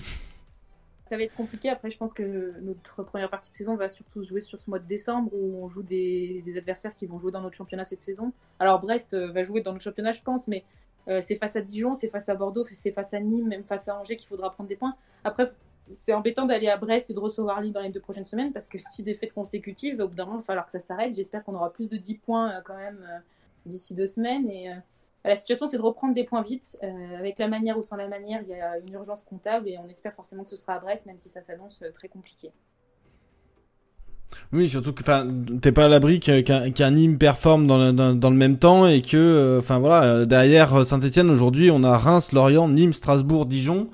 [1.06, 1.70] Ça va être compliqué.
[1.70, 4.70] Après, je pense que notre première partie de saison va surtout se jouer sur ce
[4.70, 8.01] mois de décembre où on joue des, adversaires qui vont jouer dans notre championnat cette
[8.01, 8.32] saison.
[8.60, 10.64] Alors, Brest euh, va jouer dans notre championnat, je pense, mais
[11.10, 13.89] euh, c'est face à Dijon, c'est face à Bordeaux, c'est face à Nîmes, même face
[13.89, 14.95] à Angers qu'il faudra prendre des points.
[15.26, 15.45] Après,
[15.91, 18.68] c'est embêtant d'aller à Brest et de recevoir Lille dans les deux prochaines semaines parce
[18.68, 21.14] que si des fêtes consécutives, au bout d'un moment, il va falloir que ça s'arrête.
[21.14, 23.06] J'espère qu'on aura plus de 10 points euh, quand même
[23.66, 24.49] d'ici deux semaines.
[24.49, 24.70] Et
[25.30, 26.78] la situation, c'est de reprendre des points vite.
[26.84, 29.78] Euh, avec la manière ou sans la manière, il y a une urgence comptable et
[29.78, 32.51] on espère forcément que ce sera à Brest, même si ça s'annonce euh, très compliqué.
[34.51, 35.03] Oui, surtout que
[35.59, 39.15] t'es pas à l'abri qu'un Nîmes performe dans le, dans, le, même temps et que,
[39.15, 43.89] euh, enfin voilà, derrière Saint-Etienne aujourd'hui, on a Reims, Lorient, Nîmes, Strasbourg, Dijon.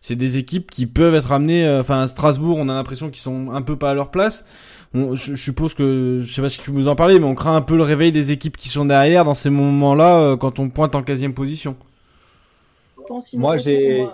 [0.00, 1.68] C'est des équipes qui peuvent être amenées.
[1.78, 4.44] Enfin, Strasbourg, on a l'impression qu'ils sont un peu pas à leur place
[4.94, 7.62] je, suppose que, je sais pas si tu vous en parlais, mais on craint un
[7.62, 10.94] peu le réveil des équipes qui sont derrière dans ces moments-là euh, quand on pointe
[10.94, 11.76] en 15 position.
[13.34, 14.06] moi, j'ai.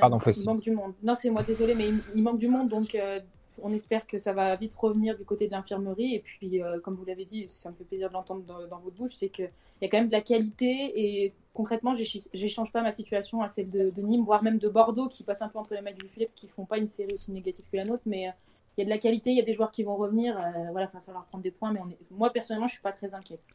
[0.00, 0.94] Pardon, il manque du monde.
[1.02, 3.20] Non, c'est moi, désolé, mais il, manque du monde, donc euh,
[3.62, 6.14] on espère que ça va vite revenir du côté de l'infirmerie.
[6.14, 8.96] Et puis, euh, comme vous l'avez dit, ça me fait plaisir de l'entendre dans, votre
[8.96, 9.50] bouche, c'est qu'il
[9.82, 10.92] y a quand même de la qualité.
[10.96, 11.94] Et concrètement,
[12.32, 15.48] j'échange pas ma situation à celle de, Nîmes, voire même de Bordeaux, qui passe un
[15.48, 17.76] peu entre les mains du filet, parce qu'ils font pas une série aussi négative que
[17.76, 18.04] la nôtre.
[18.06, 18.30] Mais
[18.76, 20.36] il y a de la qualité, il y a des joueurs qui vont revenir.
[20.36, 23.14] Euh, voilà, il va falloir prendre des points, mais moi personnellement, je suis pas très
[23.14, 23.46] inquiète.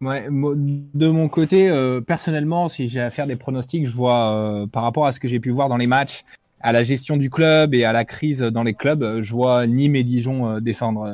[0.00, 4.66] Ouais, de mon côté, euh, personnellement, si j'ai à faire des pronostics, je vois euh,
[4.66, 6.24] par rapport à ce que j'ai pu voir dans les matchs,
[6.60, 9.96] à la gestion du club et à la crise dans les clubs, je vois Nîmes
[9.96, 11.10] et Dijon descendre.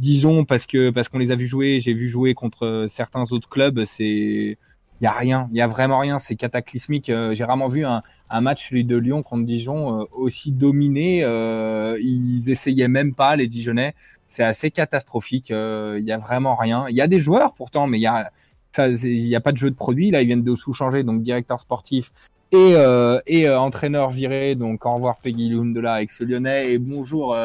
[0.00, 3.48] Dijon parce que parce qu'on les a vus jouer, j'ai vu jouer contre certains autres
[3.48, 4.58] clubs, c'est
[5.02, 7.10] il y a rien, il y a vraiment rien, c'est cataclysmique.
[7.10, 8.02] Euh, j'ai rarement vu un,
[8.40, 11.24] match celui de Lyon contre Dijon euh, aussi dominé.
[11.24, 13.96] Euh, ils essayaient même pas les Dijonais.
[14.28, 15.50] C'est assez catastrophique.
[15.50, 16.86] Il y a vraiment rien.
[16.88, 18.30] Il y a des joueurs pourtant, mais il a
[18.70, 20.12] ça, il y a pas de jeu de produit.
[20.12, 22.12] Là, ils viennent de sous-changer, donc directeur sportif
[22.52, 24.54] et, entraîneur viré.
[24.54, 27.36] Donc au revoir Peggy Lundela avec ce Lyonnais et bonjour.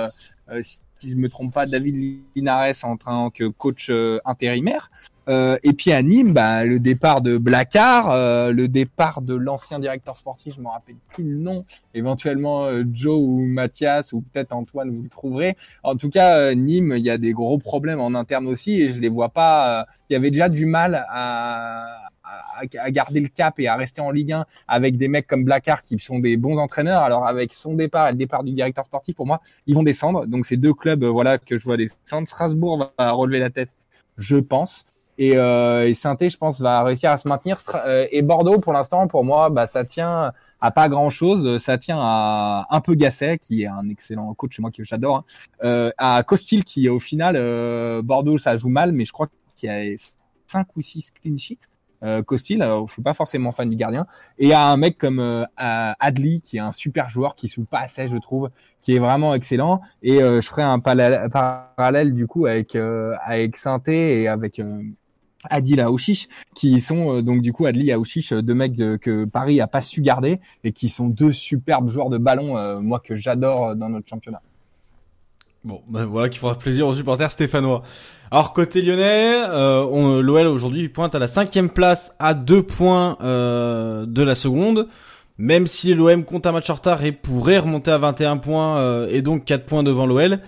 [0.61, 3.91] si je me trompe pas, David Linares en tant que coach
[4.25, 4.91] intérimaire.
[5.28, 9.80] Euh, et puis à Nîmes, bah, le départ de Blacard, euh, le départ de l'ancien
[9.80, 14.53] directeur sportif, je me rappelle plus le nom, éventuellement euh, Joe ou Mathias ou peut-être
[14.53, 15.57] Antoine, vous le trouverez.
[15.84, 18.99] En tout cas, Nîmes, il y a des gros problèmes en interne aussi et je
[18.99, 19.86] les vois pas.
[20.09, 24.11] il y avait déjà du mal à, à, garder le cap et à rester en
[24.11, 27.01] Ligue 1 avec des mecs comme Blacard qui sont des bons entraîneurs.
[27.01, 30.25] Alors avec son départ et le départ du directeur sportif, pour moi, ils vont descendre.
[30.25, 32.28] Donc c'est deux clubs, voilà, que je vois descendre.
[32.28, 33.69] Strasbourg va relever la tête,
[34.17, 34.86] je pense.
[35.18, 37.61] Et, euh, et je pense, va réussir à se maintenir.
[37.74, 41.57] Euh, et Bordeaux, pour l'instant, pour moi, bah, ça tient à pas grand chose.
[41.57, 45.18] Ça tient à un peu Gasset, qui est un excellent coach, moi que j'adore.
[45.18, 45.24] Hein.
[45.63, 47.36] Euh, à Costil, qui au final,
[48.03, 49.95] Bordeaux, ça joue mal, mais je crois qu'il y a
[50.47, 51.68] 5 ou 6 clean sheets.
[52.03, 54.05] Euh, Costil, alors je suis pas forcément fan du gardien,
[54.38, 57.80] et à un mec comme euh, Adli qui est un super joueur qui joue pas
[57.80, 58.49] assez, je trouve,
[58.82, 59.82] qui est vraiment excellent.
[60.03, 64.61] Et euh, je ferai un parallèle du coup avec avec Sainté et avec
[65.49, 69.67] Adil Aouchiche, qui sont euh, donc du coup Adli Aouchiche, deux mecs que Paris a
[69.67, 73.67] pas su garder et qui sont deux superbes joueurs de ballon, euh, moi que j'adore
[73.67, 74.41] euh, dans notre championnat.
[75.63, 77.83] Bon, ben voilà qui fera plaisir aux supporters stéphanois.
[78.31, 84.21] Alors côté lyonnais, euh, l'OL aujourd'hui pointe à la cinquième place à deux points de
[84.21, 84.87] la seconde.
[85.39, 89.21] Même si l'OM compte un match en retard et pourrait remonter à 21 points et
[89.21, 90.39] donc 4 points devant l'OL.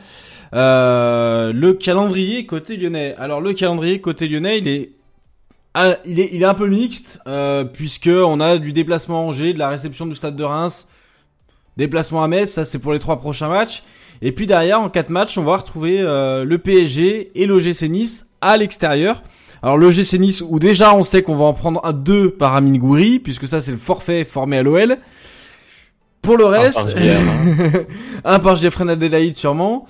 [0.53, 3.15] Euh, le calendrier côté lyonnais.
[3.17, 4.91] Alors le calendrier côté lyonnais, il est
[5.75, 9.21] ah, il est, il est un peu mixte euh, puisque on a du déplacement à
[9.21, 10.87] Angers, de la réception du stade de Reims,
[11.77, 13.83] déplacement à Metz, ça c'est pour les trois prochains matchs.
[14.21, 18.27] Et puis derrière, en quatre matchs, on va retrouver euh, le PSG et l'OGC Nice
[18.41, 19.21] à l'extérieur.
[19.61, 22.77] Alors l'OGC Nice où déjà on sait qu'on va en prendre un deux par Amin
[22.77, 24.97] Gouiri puisque ça c'est le forfait formé à l'OL.
[26.21, 26.81] Pour le reste,
[28.25, 29.85] un par Jeffrey Adelaide sûrement.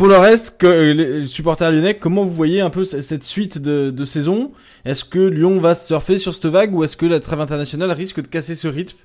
[0.00, 3.58] Pour le reste, que, euh, les supporters lyonnais, comment vous voyez un peu cette suite
[3.58, 4.50] de, de saison?
[4.86, 8.22] Est-ce que Lyon va surfer sur cette vague ou est-ce que la trêve internationale risque
[8.22, 8.96] de casser ce rythme?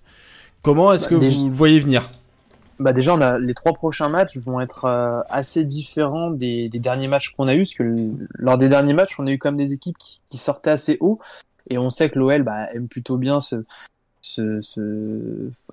[0.62, 2.10] Comment est-ce bah, que vous le voyez venir?
[2.80, 6.80] Bah déjà, on a, les trois prochains matchs vont être euh, assez différents des, des,
[6.80, 7.94] derniers matchs qu'on a eu, parce que
[8.36, 10.96] lors des derniers matchs, on a eu quand même des équipes qui, qui sortaient assez
[11.02, 11.20] haut,
[11.70, 13.58] et on sait que l'OL bah, aime plutôt bien se,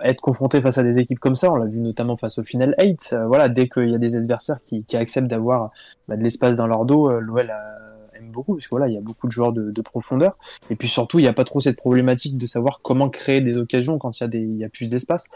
[0.02, 1.52] être confronté face à des équipes comme ça.
[1.52, 3.16] On l'a vu notamment face au Final 8.
[3.26, 5.70] voilà, dès qu'il y a des adversaires qui, acceptent d'avoir
[6.08, 7.82] bah, de l'espace dans leur dos, l'OL a
[8.30, 10.38] beaucoup, parce que voilà, il y a beaucoup de joueurs de, profondeur.
[10.70, 13.56] Et puis surtout, il n'y a pas trop cette problématique de savoir comment créer des
[13.56, 15.28] occasions quand il y a, plus d'espace.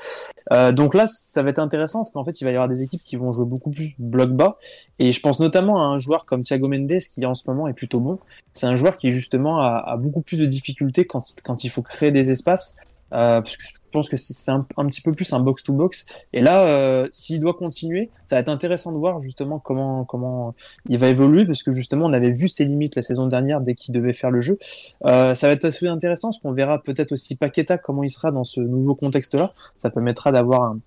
[0.53, 2.83] Euh, donc là, ça va être intéressant, parce qu'en fait, il va y avoir des
[2.83, 4.59] équipes qui vont jouer beaucoup plus bloc bas.
[4.99, 7.75] Et je pense notamment à un joueur comme Thiago Mendes, qui en ce moment est
[7.75, 8.19] plutôt bon.
[8.53, 12.31] C'est un joueur qui justement a, beaucoup plus de difficultés quand il faut créer des
[12.31, 12.77] espaces.
[13.13, 16.07] Euh, parce que je pense que c'est un, petit peu plus un box to box.
[16.33, 20.55] Et là, euh, s'il doit continuer, ça va être intéressant de voir justement comment comment
[20.89, 23.75] il va évoluer, parce que justement on avait vu ses limites la saison dernière dès
[23.75, 24.59] qu'il devait faire le jeu.
[25.07, 28.31] Euh, ça va être assez intéressant, parce qu'on verra peut-être aussi Paqueta comment il sera
[28.33, 29.55] dans ce nouveau contexte-là.
[29.77, 30.79] Ça permettra d'avoir un,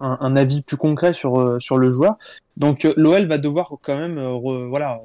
[0.00, 2.16] un, un, avis plus concret sur euh, sur le joueur.
[2.56, 4.20] Donc euh, l'OL va devoir quand même
[4.68, 5.00] voilà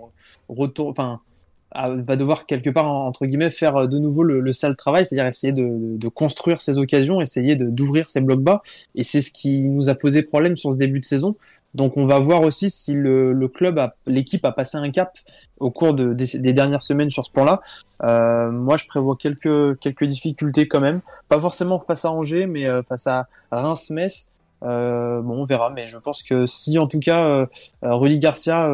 [0.50, 1.20] retour, enfin
[1.76, 5.53] va devoir quelque part entre guillemets faire euh, de nouveau le, sale travail, c'est-à-dire essayer
[5.53, 8.61] de, de, construire ses occasions, essayer d'ouvrir ses blocs bas.
[8.95, 11.36] Et c'est ce qui nous a posé problème sur ce début de saison.
[11.74, 15.17] Donc on va voir aussi si le, le club, l'équipe a passé un cap
[15.59, 17.61] au cours de, des, dernières semaines sur ce plan-là.
[18.03, 22.67] Euh, moi, je prévois quelques quelques difficultés quand même, pas forcément face à Angers, mais
[22.67, 24.30] euh, face à Reims-Metz.
[24.63, 27.45] Euh, bon, on verra, mais je pense que si en tout cas euh,
[27.82, 28.69] Rudy Garcia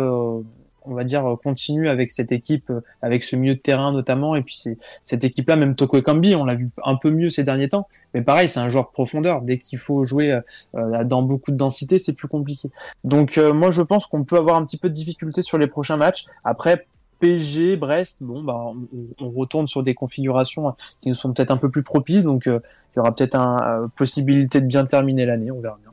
[0.84, 4.42] on va dire, continue avec cette équipe, euh, avec ce milieu de terrain notamment, et
[4.42, 4.62] puis
[5.06, 8.22] cette équipe-là, même Toko Ekambi, on l'a vu un peu mieux ces derniers temps, mais
[8.22, 9.42] pareil, c'est un joueur profondeur.
[9.42, 10.42] Dès qu'il faut jouer euh,
[10.76, 12.70] euh, dans beaucoup de densité, c'est plus compliqué.
[13.04, 15.98] Donc moi, je pense qu'on peut avoir un petit peu de difficulté sur les prochains
[15.98, 16.26] matchs.
[16.44, 16.86] Après,
[17.20, 18.72] PSG, Brest, bon, bah,
[19.20, 22.60] on, retourne sur des configurations qui nous sont peut-être un peu plus propices, donc il
[22.98, 25.92] y aura peut-être une possibilité de bien terminer l'année, on verra bien.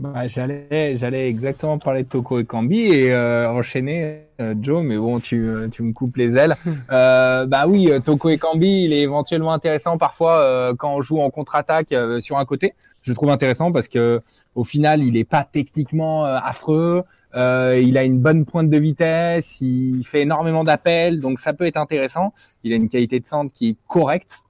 [0.00, 4.96] Bah, j'allais, j'allais exactement parler de Toko et Kambi et euh, enchaîner euh, Joe, mais
[4.96, 6.56] bon, tu, euh, tu me coupes les ailes.
[6.90, 11.30] Euh, bah oui, Toko et Kambi, il est éventuellement intéressant parfois quand on joue en
[11.30, 12.74] contre-attaque sur un côté.
[13.02, 14.20] Je trouve intéressant parce que
[14.54, 17.04] au final, il est pas techniquement affreux.
[17.34, 21.76] il a une bonne pointe de vitesse, il fait énormément d'appels, donc ça peut être
[21.76, 22.32] intéressant.
[22.64, 24.40] Il a une qualité de centre qui est correcte,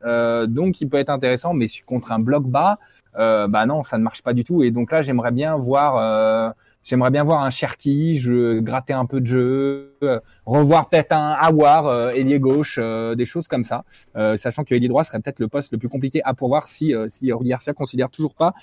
[0.48, 4.02] donc il peut être intéressant, mais contre un bloc bas euh, bah non, ça ne
[4.02, 4.62] marche pas du tout.
[4.62, 6.50] Et donc là, j'aimerais bien voir, euh,
[6.82, 11.32] j'aimerais bien voir un Cherki, je gratter un peu de jeu, euh, revoir peut-être un
[11.32, 13.84] Awar, euh, ailier gauche, des choses comme ça,
[14.36, 17.30] sachant que ailier droit serait peut-être le poste le plus compliqué à pourvoir si si
[17.42, 18.54] Garcia considère toujours pas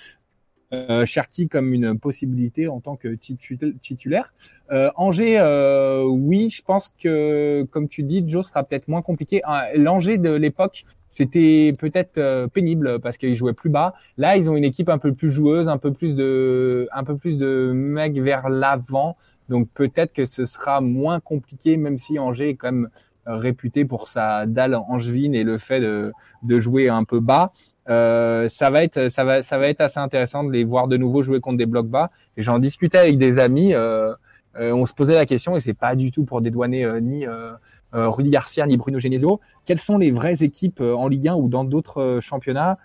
[0.74, 4.34] euh, Cherki comme une possibilité en tant que titulaire.
[4.72, 9.42] Euh, Angers, euh, oui, je pense que, comme tu dis, Joe sera peut-être moins compliqué.
[9.76, 10.84] L'Angers de l'époque
[11.18, 13.96] c'était peut-être euh, pénible parce qu'ils jouaient plus bas.
[14.18, 17.18] Là, ils ont une équipe un peu plus joueuse, un peu plus de, un peu
[17.18, 19.18] plus de mecs vers l'avant.
[19.50, 22.90] Donc peut-être que ce sera moins compliqué, même si Angers est quand même
[23.28, 26.12] euh, réputé pour sa dalle angevine et le fait de,
[26.44, 27.52] de jouer un peu bas.
[27.90, 30.98] Euh, ça va être, ça va, ça va être assez intéressant de les voir de
[30.98, 32.12] nouveau jouer contre des blocs bas.
[32.36, 33.74] Et j'en discutais avec des amis.
[33.74, 34.14] Euh,
[34.56, 37.54] on se posait la question et c'est pas du tout pour dédouaner ni euh,
[37.94, 39.40] Rudy Garcia ni Bruno Genesio.
[39.66, 42.78] Quelles sont les vraies équipes euh, en Ligue 1 ou dans d'autres euh, championnats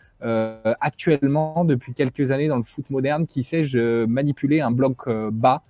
[0.80, 3.64] actuellement depuis quelques années dans le foot moderne qui sait
[4.06, 5.64] manipuler un bloc bas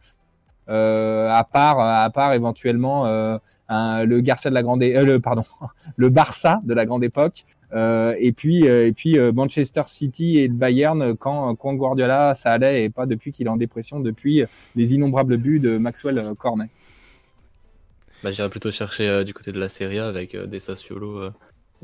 [0.67, 3.07] à part à part éventuellement
[3.71, 5.45] le Garcia de la grande le pardon
[5.97, 11.17] le Barça de la grande époque et puis et puis Manchester City et le Bayern
[11.17, 14.45] quand quand Guardiola ça allait et pas depuis qu'il est en dépression depuis
[14.77, 16.69] les innombrables buts de Maxwell Cornet.
[18.23, 21.19] Bah, J'irais plutôt chercher euh, du côté de la Serie A avec euh, des Sassuolo,
[21.19, 21.33] euh,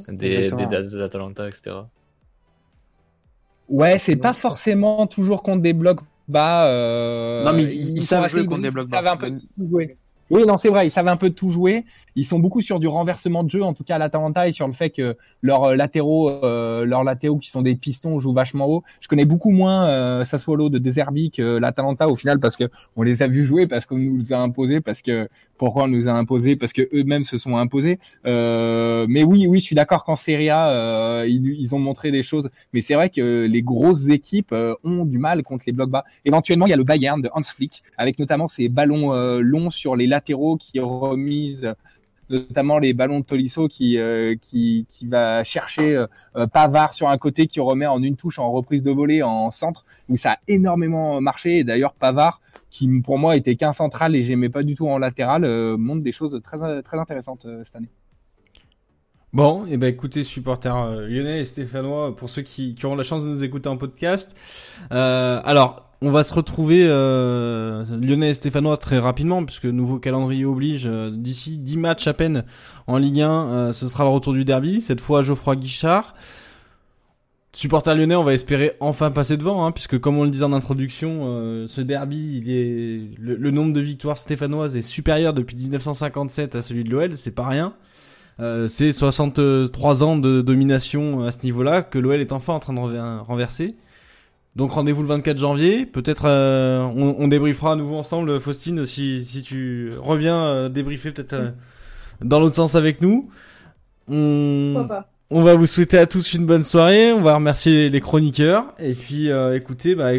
[0.08, 1.76] des, des, des, Atalanta, etc.
[3.68, 6.66] Ouais, c'est pas forcément toujours contre des blocs bas.
[7.44, 9.12] non, mais ils, ils savent jouer contre des blocs bas.
[9.12, 9.32] Un peu
[10.30, 11.84] oui, non, c'est vrai, ils savent un peu tout jouer.
[12.14, 14.66] Ils sont beaucoup sur du renversement de jeu, en tout cas à l'Atalanta, et sur
[14.66, 18.66] le fait que leurs euh, latéraux, euh, leurs latéraux qui sont des pistons jouent vachement
[18.66, 18.82] haut.
[19.00, 22.64] Je connais beaucoup moins euh, Sassuolo de Deserbi que l'Atalanta au final parce que
[22.96, 25.28] on les a vus jouer, parce qu'on nous les a imposés, parce que
[25.58, 27.98] pourquoi on nous a imposés, parce que eux-mêmes se sont imposés.
[28.26, 32.22] Euh, mais oui, oui, je suis d'accord qu'en Serie A, euh, ils, ont montré des
[32.22, 32.48] choses.
[32.72, 34.54] Mais c'est vrai que les grosses équipes
[34.84, 36.04] ont du mal contre les blocs bas.
[36.24, 39.96] Éventuellement, il y a le Bayern de Hans Flick, avec notamment ses ballons longs sur
[39.96, 41.74] les latéraux qui remisent
[42.30, 46.04] notamment les ballons de Tolisso qui euh, qui, qui va chercher
[46.36, 49.50] euh, Pavard sur un côté qui remet en une touche en reprise de volée en
[49.50, 54.14] centre où ça a énormément marché et d'ailleurs Pavard qui pour moi était qu'un central
[54.14, 57.76] et j'aimais pas du tout en latéral euh, montre des choses très très intéressantes cette
[57.76, 57.90] année.
[59.34, 63.02] Bon, et eh ben écoutez, supporters lyonnais et stéphanois, pour ceux qui, qui, auront la
[63.02, 64.34] chance de nous écouter en podcast.
[64.90, 70.86] alors, on va se retrouver euh, Lyonnais et Stéphanois très rapidement puisque nouveau calendrier oblige
[70.86, 72.44] euh, d'ici 10 matchs à peine
[72.86, 76.14] en Ligue 1 euh, ce sera le retour du derby cette fois Geoffroy Guichard
[77.58, 80.52] supporter lyonnais, on va espérer enfin passer devant, hein, puisque comme on le disait en
[80.52, 82.40] introduction, euh, ce derby,
[83.18, 87.48] le, nombre de victoires stéphanoises est supérieur depuis 1957 à celui de l'OL, c'est pas
[87.48, 87.74] rien.
[88.38, 92.74] Euh, c'est 63 ans de domination à ce niveau-là que l'OL est enfin en train
[92.74, 93.74] de renverser.
[94.58, 95.86] Donc rendez-vous le 24 janvier.
[95.86, 101.12] Peut-être euh, on, on, débriefera à nouveau ensemble, Faustine, si, si tu reviens euh, débriefer
[101.12, 101.50] peut-être euh,
[102.22, 103.30] dans l'autre sens avec nous.
[104.10, 104.88] On...
[105.30, 107.12] on va vous souhaiter à tous une bonne soirée.
[107.12, 108.74] On va remercier les chroniqueurs.
[108.80, 110.10] Et puis écoutez, bah,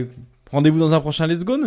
[0.49, 1.57] rendez-vous dans un prochain Let's Go.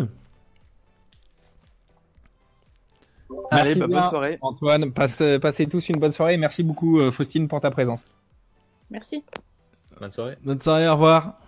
[3.50, 4.38] Allez, bah, bonne soirée.
[4.40, 6.38] Antoine, passez tous une bonne soirée.
[6.38, 8.06] Merci beaucoup, Faustine, pour ta présence.
[8.90, 9.24] Merci.
[10.00, 10.38] Bonne soirée.
[10.42, 11.41] Bonne soirée, au revoir.